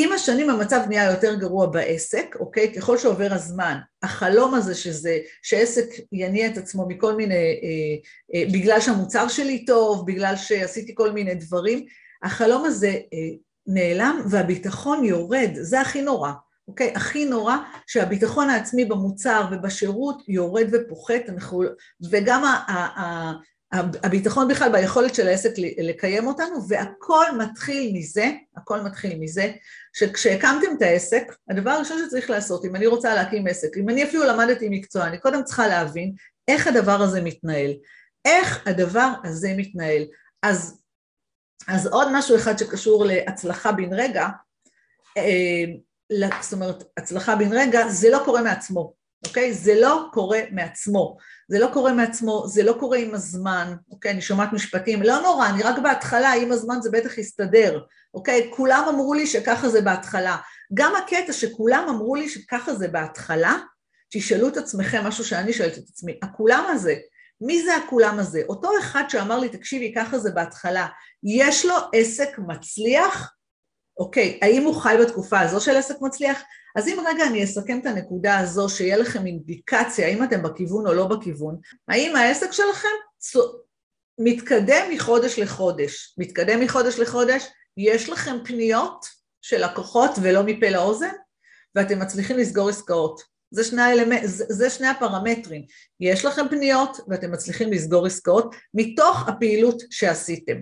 עם 0.00 0.12
השנים 0.12 0.50
המצב 0.50 0.80
נהיה 0.88 1.10
יותר 1.10 1.34
גרוע 1.34 1.66
בעסק, 1.66 2.36
אוקיי? 2.40 2.74
ככל 2.74 2.98
שעובר 2.98 3.32
הזמן, 3.32 3.78
החלום 4.02 4.54
הזה 4.54 4.74
שזה, 4.74 5.18
שעסק 5.42 5.84
יניע 6.12 6.46
את 6.46 6.56
עצמו 6.56 6.88
מכל 6.88 7.14
מיני, 7.14 7.34
אה, 7.34 7.96
אה, 8.34 8.44
בגלל 8.52 8.80
שהמוצר 8.80 9.28
שלי 9.28 9.64
טוב, 9.64 10.06
בגלל 10.06 10.36
שעשיתי 10.36 10.94
כל 10.94 11.12
מיני 11.12 11.34
דברים, 11.34 11.86
החלום 12.22 12.64
הזה 12.64 12.88
אה, 12.88 13.18
נעלם 13.66 14.20
והביטחון 14.30 15.04
יורד, 15.04 15.50
זה 15.54 15.80
הכי 15.80 16.02
נורא, 16.02 16.32
אוקיי? 16.68 16.92
הכי 16.94 17.24
נורא 17.24 17.56
שהביטחון 17.86 18.50
העצמי 18.50 18.84
במוצר 18.84 19.44
ובשירות 19.52 20.22
יורד 20.28 20.66
ופוחת, 20.72 21.22
אנחנו, 21.28 21.62
וגם 22.10 22.44
ה, 22.44 22.48
ה, 22.48 23.00
ה, 23.00 23.32
הביטחון 23.72 24.48
בכלל 24.48 24.72
ביכולת 24.72 25.14
של 25.14 25.28
העסק 25.28 25.50
לקיים 25.78 26.26
אותנו, 26.26 26.68
והכל 26.68 27.24
מתחיל 27.38 27.92
מזה, 27.94 28.30
הכל 28.56 28.80
מתחיל 28.80 29.18
מזה, 29.18 29.52
שכשהקמתם 29.92 30.76
את 30.76 30.82
העסק, 30.82 31.36
הדבר 31.50 31.70
הראשון 31.70 31.98
שצריך 32.06 32.30
לעשות, 32.30 32.64
אם 32.64 32.76
אני 32.76 32.86
רוצה 32.86 33.14
להקים 33.14 33.46
עסק, 33.46 33.76
אם 33.76 33.88
אני 33.88 34.04
אפילו 34.04 34.24
למדתי 34.24 34.68
מקצוע, 34.70 35.06
אני 35.06 35.18
קודם 35.18 35.44
צריכה 35.44 35.66
להבין 35.66 36.12
איך 36.48 36.66
הדבר 36.66 37.02
הזה 37.02 37.20
מתנהל. 37.20 37.72
איך 38.24 38.66
הדבר 38.66 39.12
הזה 39.24 39.54
מתנהל. 39.56 40.02
אז, 40.42 40.80
אז 41.68 41.86
עוד 41.86 42.08
משהו 42.12 42.36
אחד 42.36 42.58
שקשור 42.58 43.04
להצלחה 43.04 43.72
בן 43.72 43.92
רגע, 43.92 44.28
אה, 45.16 45.64
זאת 46.40 46.52
אומרת, 46.52 46.84
הצלחה 46.96 47.36
בן 47.36 47.52
רגע, 47.52 47.88
זה 47.88 48.10
לא 48.10 48.22
קורה 48.24 48.42
מעצמו. 48.42 48.92
אוקיי? 49.26 49.54
זה 49.54 49.80
לא 49.80 50.08
קורה 50.12 50.40
מעצמו. 50.50 51.16
זה 51.48 51.58
לא 51.58 51.70
קורה 51.72 51.92
מעצמו, 51.92 52.44
זה 52.48 52.62
לא 52.62 52.76
קורה 52.80 52.98
עם 52.98 53.14
הזמן, 53.14 53.74
אוקיי? 53.90 54.10
אני 54.10 54.20
שומעת 54.20 54.52
משפטים, 54.52 55.02
לא 55.02 55.20
נורא, 55.20 55.48
אני 55.48 55.62
רק 55.62 55.78
בהתחלה, 55.78 56.32
עם 56.32 56.52
הזמן 56.52 56.80
זה 56.80 56.90
בטח 56.90 57.18
יסתדר, 57.18 57.80
אוקיי? 58.14 58.50
כולם 58.56 58.84
אמרו 58.88 59.14
לי 59.14 59.26
שככה 59.26 59.68
זה 59.68 59.80
בהתחלה. 59.80 60.36
גם 60.74 60.92
הקטע 60.96 61.32
שכולם 61.32 61.86
אמרו 61.88 62.14
לי 62.14 62.28
שככה 62.28 62.74
זה 62.74 62.88
בהתחלה, 62.88 63.56
תשאלו 64.10 64.48
את 64.48 64.56
עצמכם 64.56 65.04
משהו 65.04 65.24
שאני 65.24 65.52
שואלת 65.52 65.78
את 65.78 65.84
עצמי, 65.88 66.18
הכולם 66.22 66.64
הזה, 66.68 66.94
מי 67.40 67.62
זה 67.62 67.76
הכולם 67.76 68.18
הזה? 68.18 68.42
אותו 68.48 68.70
אחד 68.80 69.04
שאמר 69.08 69.38
לי, 69.38 69.48
תקשיבי, 69.48 69.92
ככה 69.96 70.18
זה 70.18 70.30
בהתחלה, 70.30 70.86
יש 71.22 71.66
לו 71.66 71.74
עסק 71.92 72.38
מצליח? 72.38 73.34
אוקיי, 73.98 74.38
האם 74.42 74.62
הוא 74.62 74.80
חי 74.80 74.96
בתקופה 75.00 75.40
הזו 75.40 75.60
של 75.60 75.76
עסק 75.76 75.94
מצליח? 76.00 76.42
אז 76.76 76.88
אם 76.88 76.98
רגע 77.06 77.26
אני 77.26 77.44
אסכם 77.44 77.78
את 77.80 77.86
הנקודה 77.86 78.38
הזו, 78.38 78.68
שיהיה 78.68 78.96
לכם 78.96 79.26
אינדיקציה 79.26 80.06
האם 80.06 80.24
אתם 80.24 80.42
בכיוון 80.42 80.86
או 80.86 80.92
לא 80.94 81.06
בכיוון, 81.06 81.56
האם 81.88 82.16
העסק 82.16 82.52
שלכם 82.52 82.88
מתקדם 84.18 84.86
מחודש 84.94 85.38
לחודש, 85.38 86.14
מתקדם 86.18 86.60
מחודש 86.60 86.98
לחודש, 86.98 87.46
יש 87.76 88.08
לכם 88.08 88.36
פניות 88.44 89.06
של 89.42 89.64
לקוחות 89.64 90.10
ולא 90.22 90.42
מפה 90.42 90.70
לאוזן, 90.70 91.14
ואתם 91.74 91.98
מצליחים 91.98 92.38
לסגור 92.38 92.68
עסקאות. 92.68 93.37
זה 93.50 93.64
שני, 93.64 93.82
האלמנ... 93.82 94.26
זה, 94.26 94.44
זה 94.48 94.70
שני 94.70 94.86
הפרמטרים. 94.86 95.62
יש 96.00 96.24
לכם 96.24 96.48
פניות 96.50 96.96
ואתם 97.08 97.32
מצליחים 97.32 97.72
לסגור 97.72 98.06
עסקאות 98.06 98.54
מתוך 98.74 99.28
הפעילות 99.28 99.82
שעשיתם. 99.90 100.56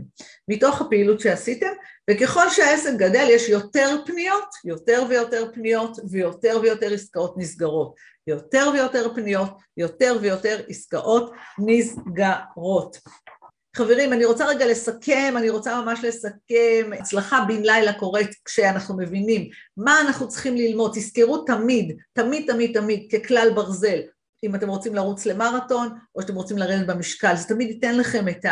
מתוך 0.48 0.80
הפעילות 0.80 1.20
שעשיתם, 1.20 1.72
וככל 2.10 2.50
שהעסק 2.50 2.92
גדל 2.96 3.26
יש 3.30 3.48
יותר 3.48 3.96
פניות, 4.06 4.48
יותר 4.64 5.04
ויותר 5.08 5.50
פניות 5.54 5.98
ויותר 6.10 6.58
ויותר 6.62 6.92
עסקאות 6.92 7.34
נסגרות. 7.36 7.94
יותר 8.26 8.70
ויותר 8.74 9.14
פניות, 9.14 9.50
יותר 9.76 10.16
ויותר 10.20 10.60
עסקאות 10.68 11.32
נסגרות. 11.58 12.96
חברים, 13.76 14.12
אני 14.12 14.24
רוצה 14.24 14.46
רגע 14.46 14.66
לסכם, 14.66 15.34
אני 15.36 15.50
רוצה 15.50 15.80
ממש 15.80 16.00
לסכם, 16.02 16.90
הצלחה 17.00 17.44
בן 17.48 17.62
לילה 17.62 17.92
קורית 17.92 18.30
כשאנחנו 18.44 18.96
מבינים 18.96 19.48
מה 19.76 20.00
אנחנו 20.00 20.28
צריכים 20.28 20.56
ללמוד, 20.56 20.92
תזכרו 20.94 21.38
תמיד, 21.38 21.96
תמיד 22.12 22.52
תמיד 22.52 22.80
תמיד 22.80 23.06
ככלל 23.12 23.50
ברזל, 23.54 24.00
אם 24.44 24.54
אתם 24.54 24.68
רוצים 24.68 24.94
לרוץ 24.94 25.26
למרתון 25.26 25.88
או 26.14 26.22
שאתם 26.22 26.34
רוצים 26.34 26.58
לרדת 26.58 26.86
במשקל, 26.86 27.36
זה 27.36 27.48
תמיד 27.48 27.68
ייתן 27.68 27.96
לכם 27.96 28.28
את 28.28 28.44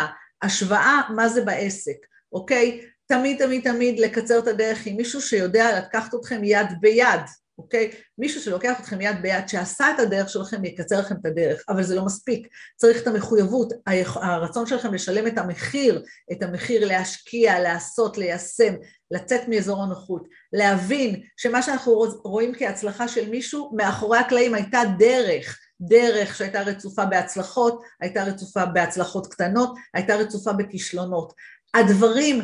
ההשוואה 0.42 1.00
מה 1.16 1.28
זה 1.28 1.44
בעסק, 1.44 1.96
אוקיי? 2.32 2.80
תמיד 3.06 3.44
תמיד 3.44 3.64
תמיד 3.72 4.00
לקצר 4.00 4.38
את 4.38 4.46
הדרך 4.46 4.86
עם 4.86 4.96
מישהו 4.96 5.20
שיודע 5.20 5.78
לקחת 5.78 6.14
אתכם 6.14 6.44
יד 6.44 6.66
ביד, 6.80 7.20
אוקיי? 7.58 7.90
מישהו 8.18 8.40
שלוקח 8.40 8.80
אתכם 8.80 9.00
יד 9.00 9.22
ביד, 9.22 9.48
שעשה 9.48 9.90
את 9.94 10.00
הדרך 10.00 10.28
שלכם, 10.28 10.64
יקצר 10.64 11.00
לכם 11.00 11.14
את 11.20 11.26
הדרך, 11.26 11.64
אבל 11.68 11.82
זה 11.82 11.94
לא 11.94 12.04
מספיק. 12.04 12.48
צריך 12.76 13.02
את 13.02 13.06
המחויבות, 13.06 13.72
הרצון 14.14 14.66
שלכם 14.66 14.94
לשלם 14.94 15.26
את 15.26 15.38
המחיר, 15.38 16.02
את 16.32 16.42
המחיר 16.42 16.86
להשקיע, 16.86 17.60
לעשות, 17.60 18.18
ליישם, 18.18 18.74
לצאת 19.10 19.48
מאזור 19.48 19.82
הנוחות, 19.82 20.28
להבין 20.52 21.22
שמה 21.36 21.62
שאנחנו 21.62 22.04
רואים 22.24 22.52
כהצלחה 22.58 23.08
של 23.08 23.30
מישהו, 23.30 23.72
מאחורי 23.76 24.18
הקלעים 24.18 24.54
הייתה 24.54 24.80
דרך, 24.98 25.58
דרך 25.80 26.36
שהייתה 26.36 26.62
רצופה 26.62 27.04
בהצלחות, 27.04 27.82
הייתה 28.00 28.24
רצופה 28.24 28.66
בהצלחות 28.66 29.26
קטנות, 29.26 29.74
הייתה 29.94 30.16
רצופה 30.16 30.52
בכישלונות. 30.52 31.32
הדברים 31.74 32.40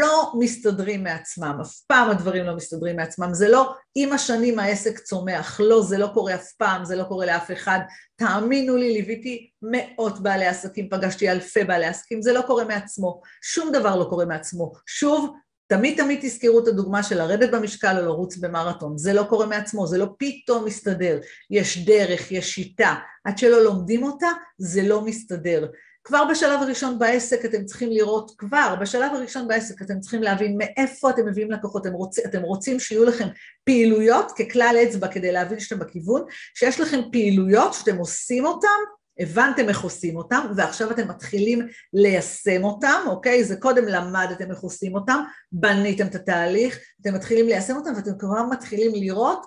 לא 0.00 0.32
מסתדרים 0.38 1.04
מעצמם, 1.04 1.58
אף 1.62 1.80
פעם 1.86 2.10
הדברים 2.10 2.44
לא 2.44 2.56
מסתדרים 2.56 2.96
מעצמם, 2.96 3.34
זה 3.34 3.48
לא 3.48 3.74
עם 3.94 4.12
השנים 4.12 4.58
העסק 4.58 4.98
צומח, 4.98 5.60
לא, 5.60 5.82
זה 5.82 5.98
לא 5.98 6.10
קורה 6.14 6.34
אף 6.34 6.52
פעם, 6.52 6.84
זה 6.84 6.96
לא 6.96 7.04
קורה 7.04 7.26
לאף 7.26 7.50
אחד, 7.52 7.78
תאמינו 8.16 8.76
לי, 8.76 8.92
ליוויתי 8.92 9.50
מאות 9.62 10.22
בעלי 10.22 10.46
עסקים, 10.46 10.88
פגשתי 10.88 11.30
אלפי 11.30 11.64
בעלי 11.64 11.86
עסקים, 11.86 12.22
זה 12.22 12.32
לא 12.32 12.42
קורה 12.42 12.64
מעצמו, 12.64 13.20
שום 13.42 13.72
דבר 13.72 13.96
לא 13.96 14.04
קורה 14.04 14.24
מעצמו, 14.24 14.72
שוב, 14.86 15.34
תמיד 15.66 16.02
תמיד 16.02 16.18
תזכרו 16.22 16.58
את 16.58 16.68
הדוגמה 16.68 17.02
של 17.02 17.18
לרדת 17.18 17.50
במשקל 17.50 17.98
או 17.98 18.04
לרוץ 18.04 18.36
במרתון, 18.36 18.98
זה 18.98 19.12
לא 19.12 19.22
קורה 19.22 19.46
מעצמו, 19.46 19.86
זה 19.86 19.98
לא 19.98 20.06
פתאום 20.18 20.64
מסתדר, 20.64 21.18
יש 21.50 21.86
דרך, 21.86 22.32
יש 22.32 22.54
שיטה, 22.54 22.94
עד 23.24 23.38
שלא 23.38 23.64
לומדים 23.64 24.02
אותה, 24.02 24.28
זה 24.58 24.82
לא 24.82 25.00
מסתדר. 25.04 25.66
כבר 26.08 26.24
בשלב 26.30 26.62
הראשון 26.62 26.98
בעסק 26.98 27.44
אתם 27.44 27.64
צריכים 27.64 27.90
לראות, 27.90 28.32
כבר 28.38 28.74
בשלב 28.80 29.14
הראשון 29.14 29.48
בעסק 29.48 29.82
אתם 29.82 30.00
צריכים 30.00 30.22
להבין 30.22 30.58
מאיפה 30.58 31.10
אתם 31.10 31.26
מביאים 31.26 31.50
לקוחות, 31.50 31.86
אתם, 31.86 31.94
רוצ, 31.94 32.18
אתם 32.18 32.42
רוצים 32.42 32.80
שיהיו 32.80 33.04
לכם 33.04 33.28
פעילויות 33.64 34.32
ככלל 34.32 34.76
אצבע 34.82 35.08
כדי 35.08 35.32
להבין 35.32 35.60
שאתם 35.60 35.78
בכיוון, 35.78 36.22
שיש 36.54 36.80
לכם 36.80 37.00
פעילויות 37.12 37.74
שאתם 37.74 37.96
עושים 37.96 38.46
אותן, 38.46 38.78
הבנתם 39.18 39.68
איך 39.68 39.80
עושים 39.80 40.16
אותם 40.16 40.46
ועכשיו 40.56 40.90
אתם 40.90 41.08
מתחילים 41.08 41.66
ליישם 41.92 42.64
אותם, 42.64 43.00
אוקיי? 43.06 43.44
זה 43.44 43.56
קודם 43.56 43.84
למדתם 43.84 44.50
איך 44.50 44.60
עושים 44.60 44.94
אותם, 44.94 45.22
בניתם 45.52 46.06
את 46.06 46.14
התהליך, 46.14 46.78
אתם 47.02 47.14
מתחילים 47.14 47.46
ליישם 47.46 47.76
אותם 47.76 47.90
ואתם 47.96 48.18
כבר 48.18 48.42
מתחילים 48.50 48.90
לראות 48.94 49.46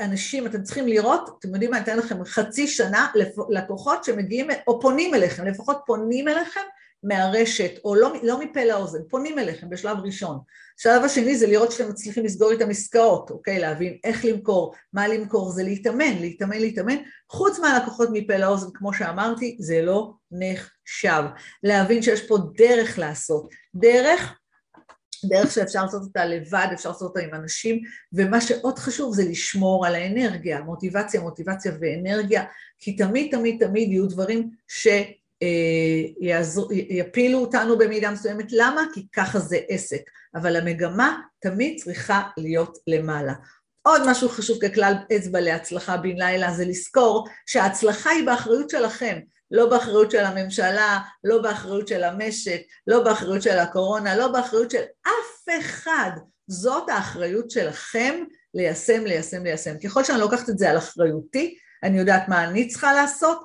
אנשים, 0.00 0.46
אתם 0.46 0.62
צריכים 0.62 0.88
לראות, 0.88 1.36
אתם 1.38 1.48
יודעים 1.48 1.70
מה, 1.70 1.76
אני 1.76 1.84
אתן 1.84 1.98
לכם 1.98 2.24
חצי 2.24 2.66
שנה 2.66 3.06
לקוחות 3.50 4.04
שמגיעים 4.04 4.48
או 4.66 4.80
פונים 4.80 5.14
אליכם, 5.14 5.46
לפחות 5.46 5.78
פונים 5.86 6.28
אליכם 6.28 6.60
מהרשת, 7.02 7.70
או 7.84 7.94
לא, 7.94 8.12
לא 8.22 8.40
מפה 8.40 8.64
לאוזן, 8.64 8.98
פונים 9.08 9.38
אליכם 9.38 9.70
בשלב 9.70 9.96
ראשון. 10.04 10.38
השלב 10.78 11.04
השני 11.04 11.36
זה 11.36 11.46
לראות 11.46 11.72
שאתם 11.72 11.90
מצליחים 11.90 12.24
לסגור 12.24 12.50
איתם 12.50 12.70
עסקאות, 12.70 13.30
אוקיי? 13.30 13.58
להבין 13.58 13.98
איך 14.04 14.24
למכור, 14.24 14.74
מה 14.92 15.08
למכור, 15.08 15.50
זה 15.50 15.62
להתאמן, 15.62 16.18
להתאמן, 16.20 16.58
להתאמן. 16.58 16.96
חוץ 17.30 17.58
מהלקוחות 17.58 18.08
מפה 18.12 18.36
לאוזן, 18.36 18.68
כמו 18.74 18.92
שאמרתי, 18.92 19.56
זה 19.60 19.82
לא 19.82 20.12
נחשב. 20.32 21.22
להבין 21.62 22.02
שיש 22.02 22.26
פה 22.26 22.38
דרך 22.56 22.98
לעשות. 22.98 23.48
דרך 23.74 24.38
דרך 25.28 25.52
שאפשר 25.52 25.82
לעשות 25.84 26.02
אותה 26.02 26.24
לבד, 26.24 26.66
אפשר 26.72 26.88
לעשות 26.88 27.08
אותה 27.08 27.20
עם 27.20 27.34
אנשים, 27.34 27.82
ומה 28.12 28.40
שעוד 28.40 28.78
חשוב 28.78 29.14
זה 29.14 29.24
לשמור 29.24 29.86
על 29.86 29.94
האנרגיה, 29.94 30.60
מוטיבציה, 30.60 31.20
מוטיבציה 31.20 31.72
ואנרגיה, 31.80 32.44
כי 32.78 32.96
תמיד 32.96 33.30
תמיד 33.30 33.66
תמיד 33.66 33.88
יהיו 33.88 34.06
דברים 34.06 34.50
שיפילו 36.20 37.38
אותנו 37.38 37.78
במידה 37.78 38.10
מסוימת. 38.10 38.46
למה? 38.52 38.82
כי 38.94 39.06
ככה 39.12 39.38
זה 39.38 39.58
עסק, 39.68 40.02
אבל 40.34 40.56
המגמה 40.56 41.20
תמיד 41.40 41.80
צריכה 41.80 42.22
להיות 42.36 42.78
למעלה. 42.86 43.34
עוד 43.82 44.02
משהו 44.10 44.28
חשוב 44.28 44.58
ככלל 44.58 44.94
אצבע 45.16 45.40
להצלחה 45.40 45.96
בן 45.96 46.16
לילה 46.16 46.54
זה 46.54 46.64
לזכור 46.64 47.28
שההצלחה 47.46 48.10
היא 48.10 48.26
באחריות 48.26 48.70
שלכם. 48.70 49.18
לא 49.50 49.70
באחריות 49.70 50.10
של 50.10 50.24
הממשלה, 50.24 50.98
לא 51.24 51.42
באחריות 51.42 51.88
של 51.88 52.04
המשק, 52.04 52.60
לא 52.86 53.04
באחריות 53.04 53.42
של 53.42 53.58
הקורונה, 53.58 54.16
לא 54.16 54.28
באחריות 54.28 54.70
של 54.70 54.82
אף 55.02 55.60
אחד. 55.60 56.10
זאת 56.48 56.88
האחריות 56.88 57.50
שלכם 57.50 58.24
ליישם, 58.54 59.04
ליישם, 59.04 59.44
ליישם. 59.44 59.74
ככל 59.84 60.04
שאני 60.04 60.20
לוקחת 60.20 60.48
את 60.50 60.58
זה 60.58 60.70
על 60.70 60.78
אחריותי, 60.78 61.58
אני 61.82 61.98
יודעת 61.98 62.28
מה 62.28 62.44
אני 62.44 62.68
צריכה 62.68 62.94
לעשות, 62.94 63.44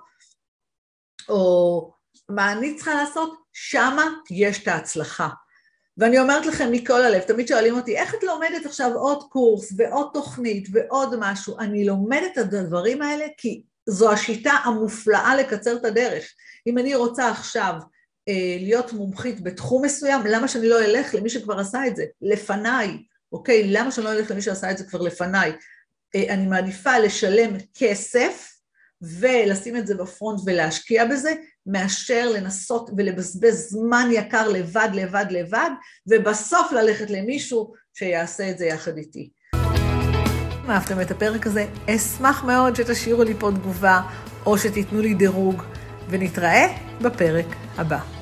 או 1.30 1.92
מה 2.30 2.52
אני 2.52 2.76
צריכה 2.76 2.94
לעשות, 2.94 3.40
שמה 3.54 4.06
יש 4.32 4.64
את 4.64 4.68
ההצלחה. 4.68 5.30
ואני 5.98 6.20
אומרת 6.20 6.46
לכם 6.46 6.72
מכל 6.72 7.02
הלב, 7.02 7.22
תמיד 7.22 7.48
שואלים 7.48 7.76
אותי, 7.76 7.98
איך 7.98 8.16
את 8.16 8.24
לומדת 8.24 8.66
עכשיו 8.66 8.94
עוד 8.94 9.24
קורס 9.30 9.74
ועוד 9.78 10.10
תוכנית 10.14 10.68
ועוד 10.72 11.16
משהו? 11.20 11.60
אני 11.60 11.86
לומדת 11.86 12.38
את 12.38 12.54
הדברים 12.54 13.02
האלה 13.02 13.26
כי 13.38 13.64
זו 13.90 14.12
השיטה 14.12 14.52
המופלאה 14.52 15.36
לקצר 15.36 15.76
את 15.76 15.86
הדרך. 15.86 16.34
אם 16.68 16.78
אני 16.78 16.96
רוצה 16.96 17.30
עכשיו 17.30 17.74
אה, 18.28 18.58
להיות 18.60 18.94
מומחית 18.94 19.42
בתחום 19.42 19.86
מסוים, 19.86 20.22
למה 20.26 20.48
שאני 20.48 20.70
לא 20.70 20.80
אלך 20.86 21.16
למי 21.16 21.30
שכבר 21.30 21.60
עשה 21.60 21.88
את 21.88 21.96
זה, 21.96 22.06
לפניי, 22.22 22.98
אוקיי? 23.32 23.64
למה 23.68 23.92
שאני 23.92 24.06
לא 24.06 24.12
אלך 24.12 24.32
למי 24.32 24.42
שעשה 24.42 24.72
את 24.72 24.78
זה 24.78 24.84
כבר 24.84 25.02
לפניי? 25.02 25.52
אה, 26.16 26.34
אני 26.34 26.46
מעדיפה 26.46 26.98
לשלם 26.98 27.54
כסף 27.78 28.60
ולשים 29.02 29.76
את 29.76 29.88
זה 29.88 29.96
בפרונט 29.96 30.40
ולהשקיע 30.46 31.06
בזה, 31.06 31.34
מאשר 31.66 32.30
לנסות 32.30 32.90
ולבזבז 32.98 33.70
זמן 33.70 34.10
יקר 34.12 34.48
לבד, 34.48 34.90
לבד, 34.94 35.26
לבד, 35.30 35.70
ובסוף 36.08 36.72
ללכת 36.72 37.10
למישהו 37.10 37.74
שיעשה 37.94 38.50
את 38.50 38.58
זה 38.58 38.66
יחד 38.66 38.98
איתי. 38.98 39.30
אהבתם 40.72 41.02
את 41.02 41.12
הפרק 41.12 41.48
הזה, 41.48 41.66
אשמח 41.90 42.44
מאוד 42.44 42.76
שתשאירו 42.76 43.24
לי 43.24 43.34
פה 43.40 43.52
תגובה, 43.52 44.02
או 44.46 44.58
שתיתנו 44.58 45.02
לי 45.02 45.14
דירוג, 45.14 45.64
ונתראה 46.10 46.68
בפרק 47.02 47.46
הבא. 47.78 48.19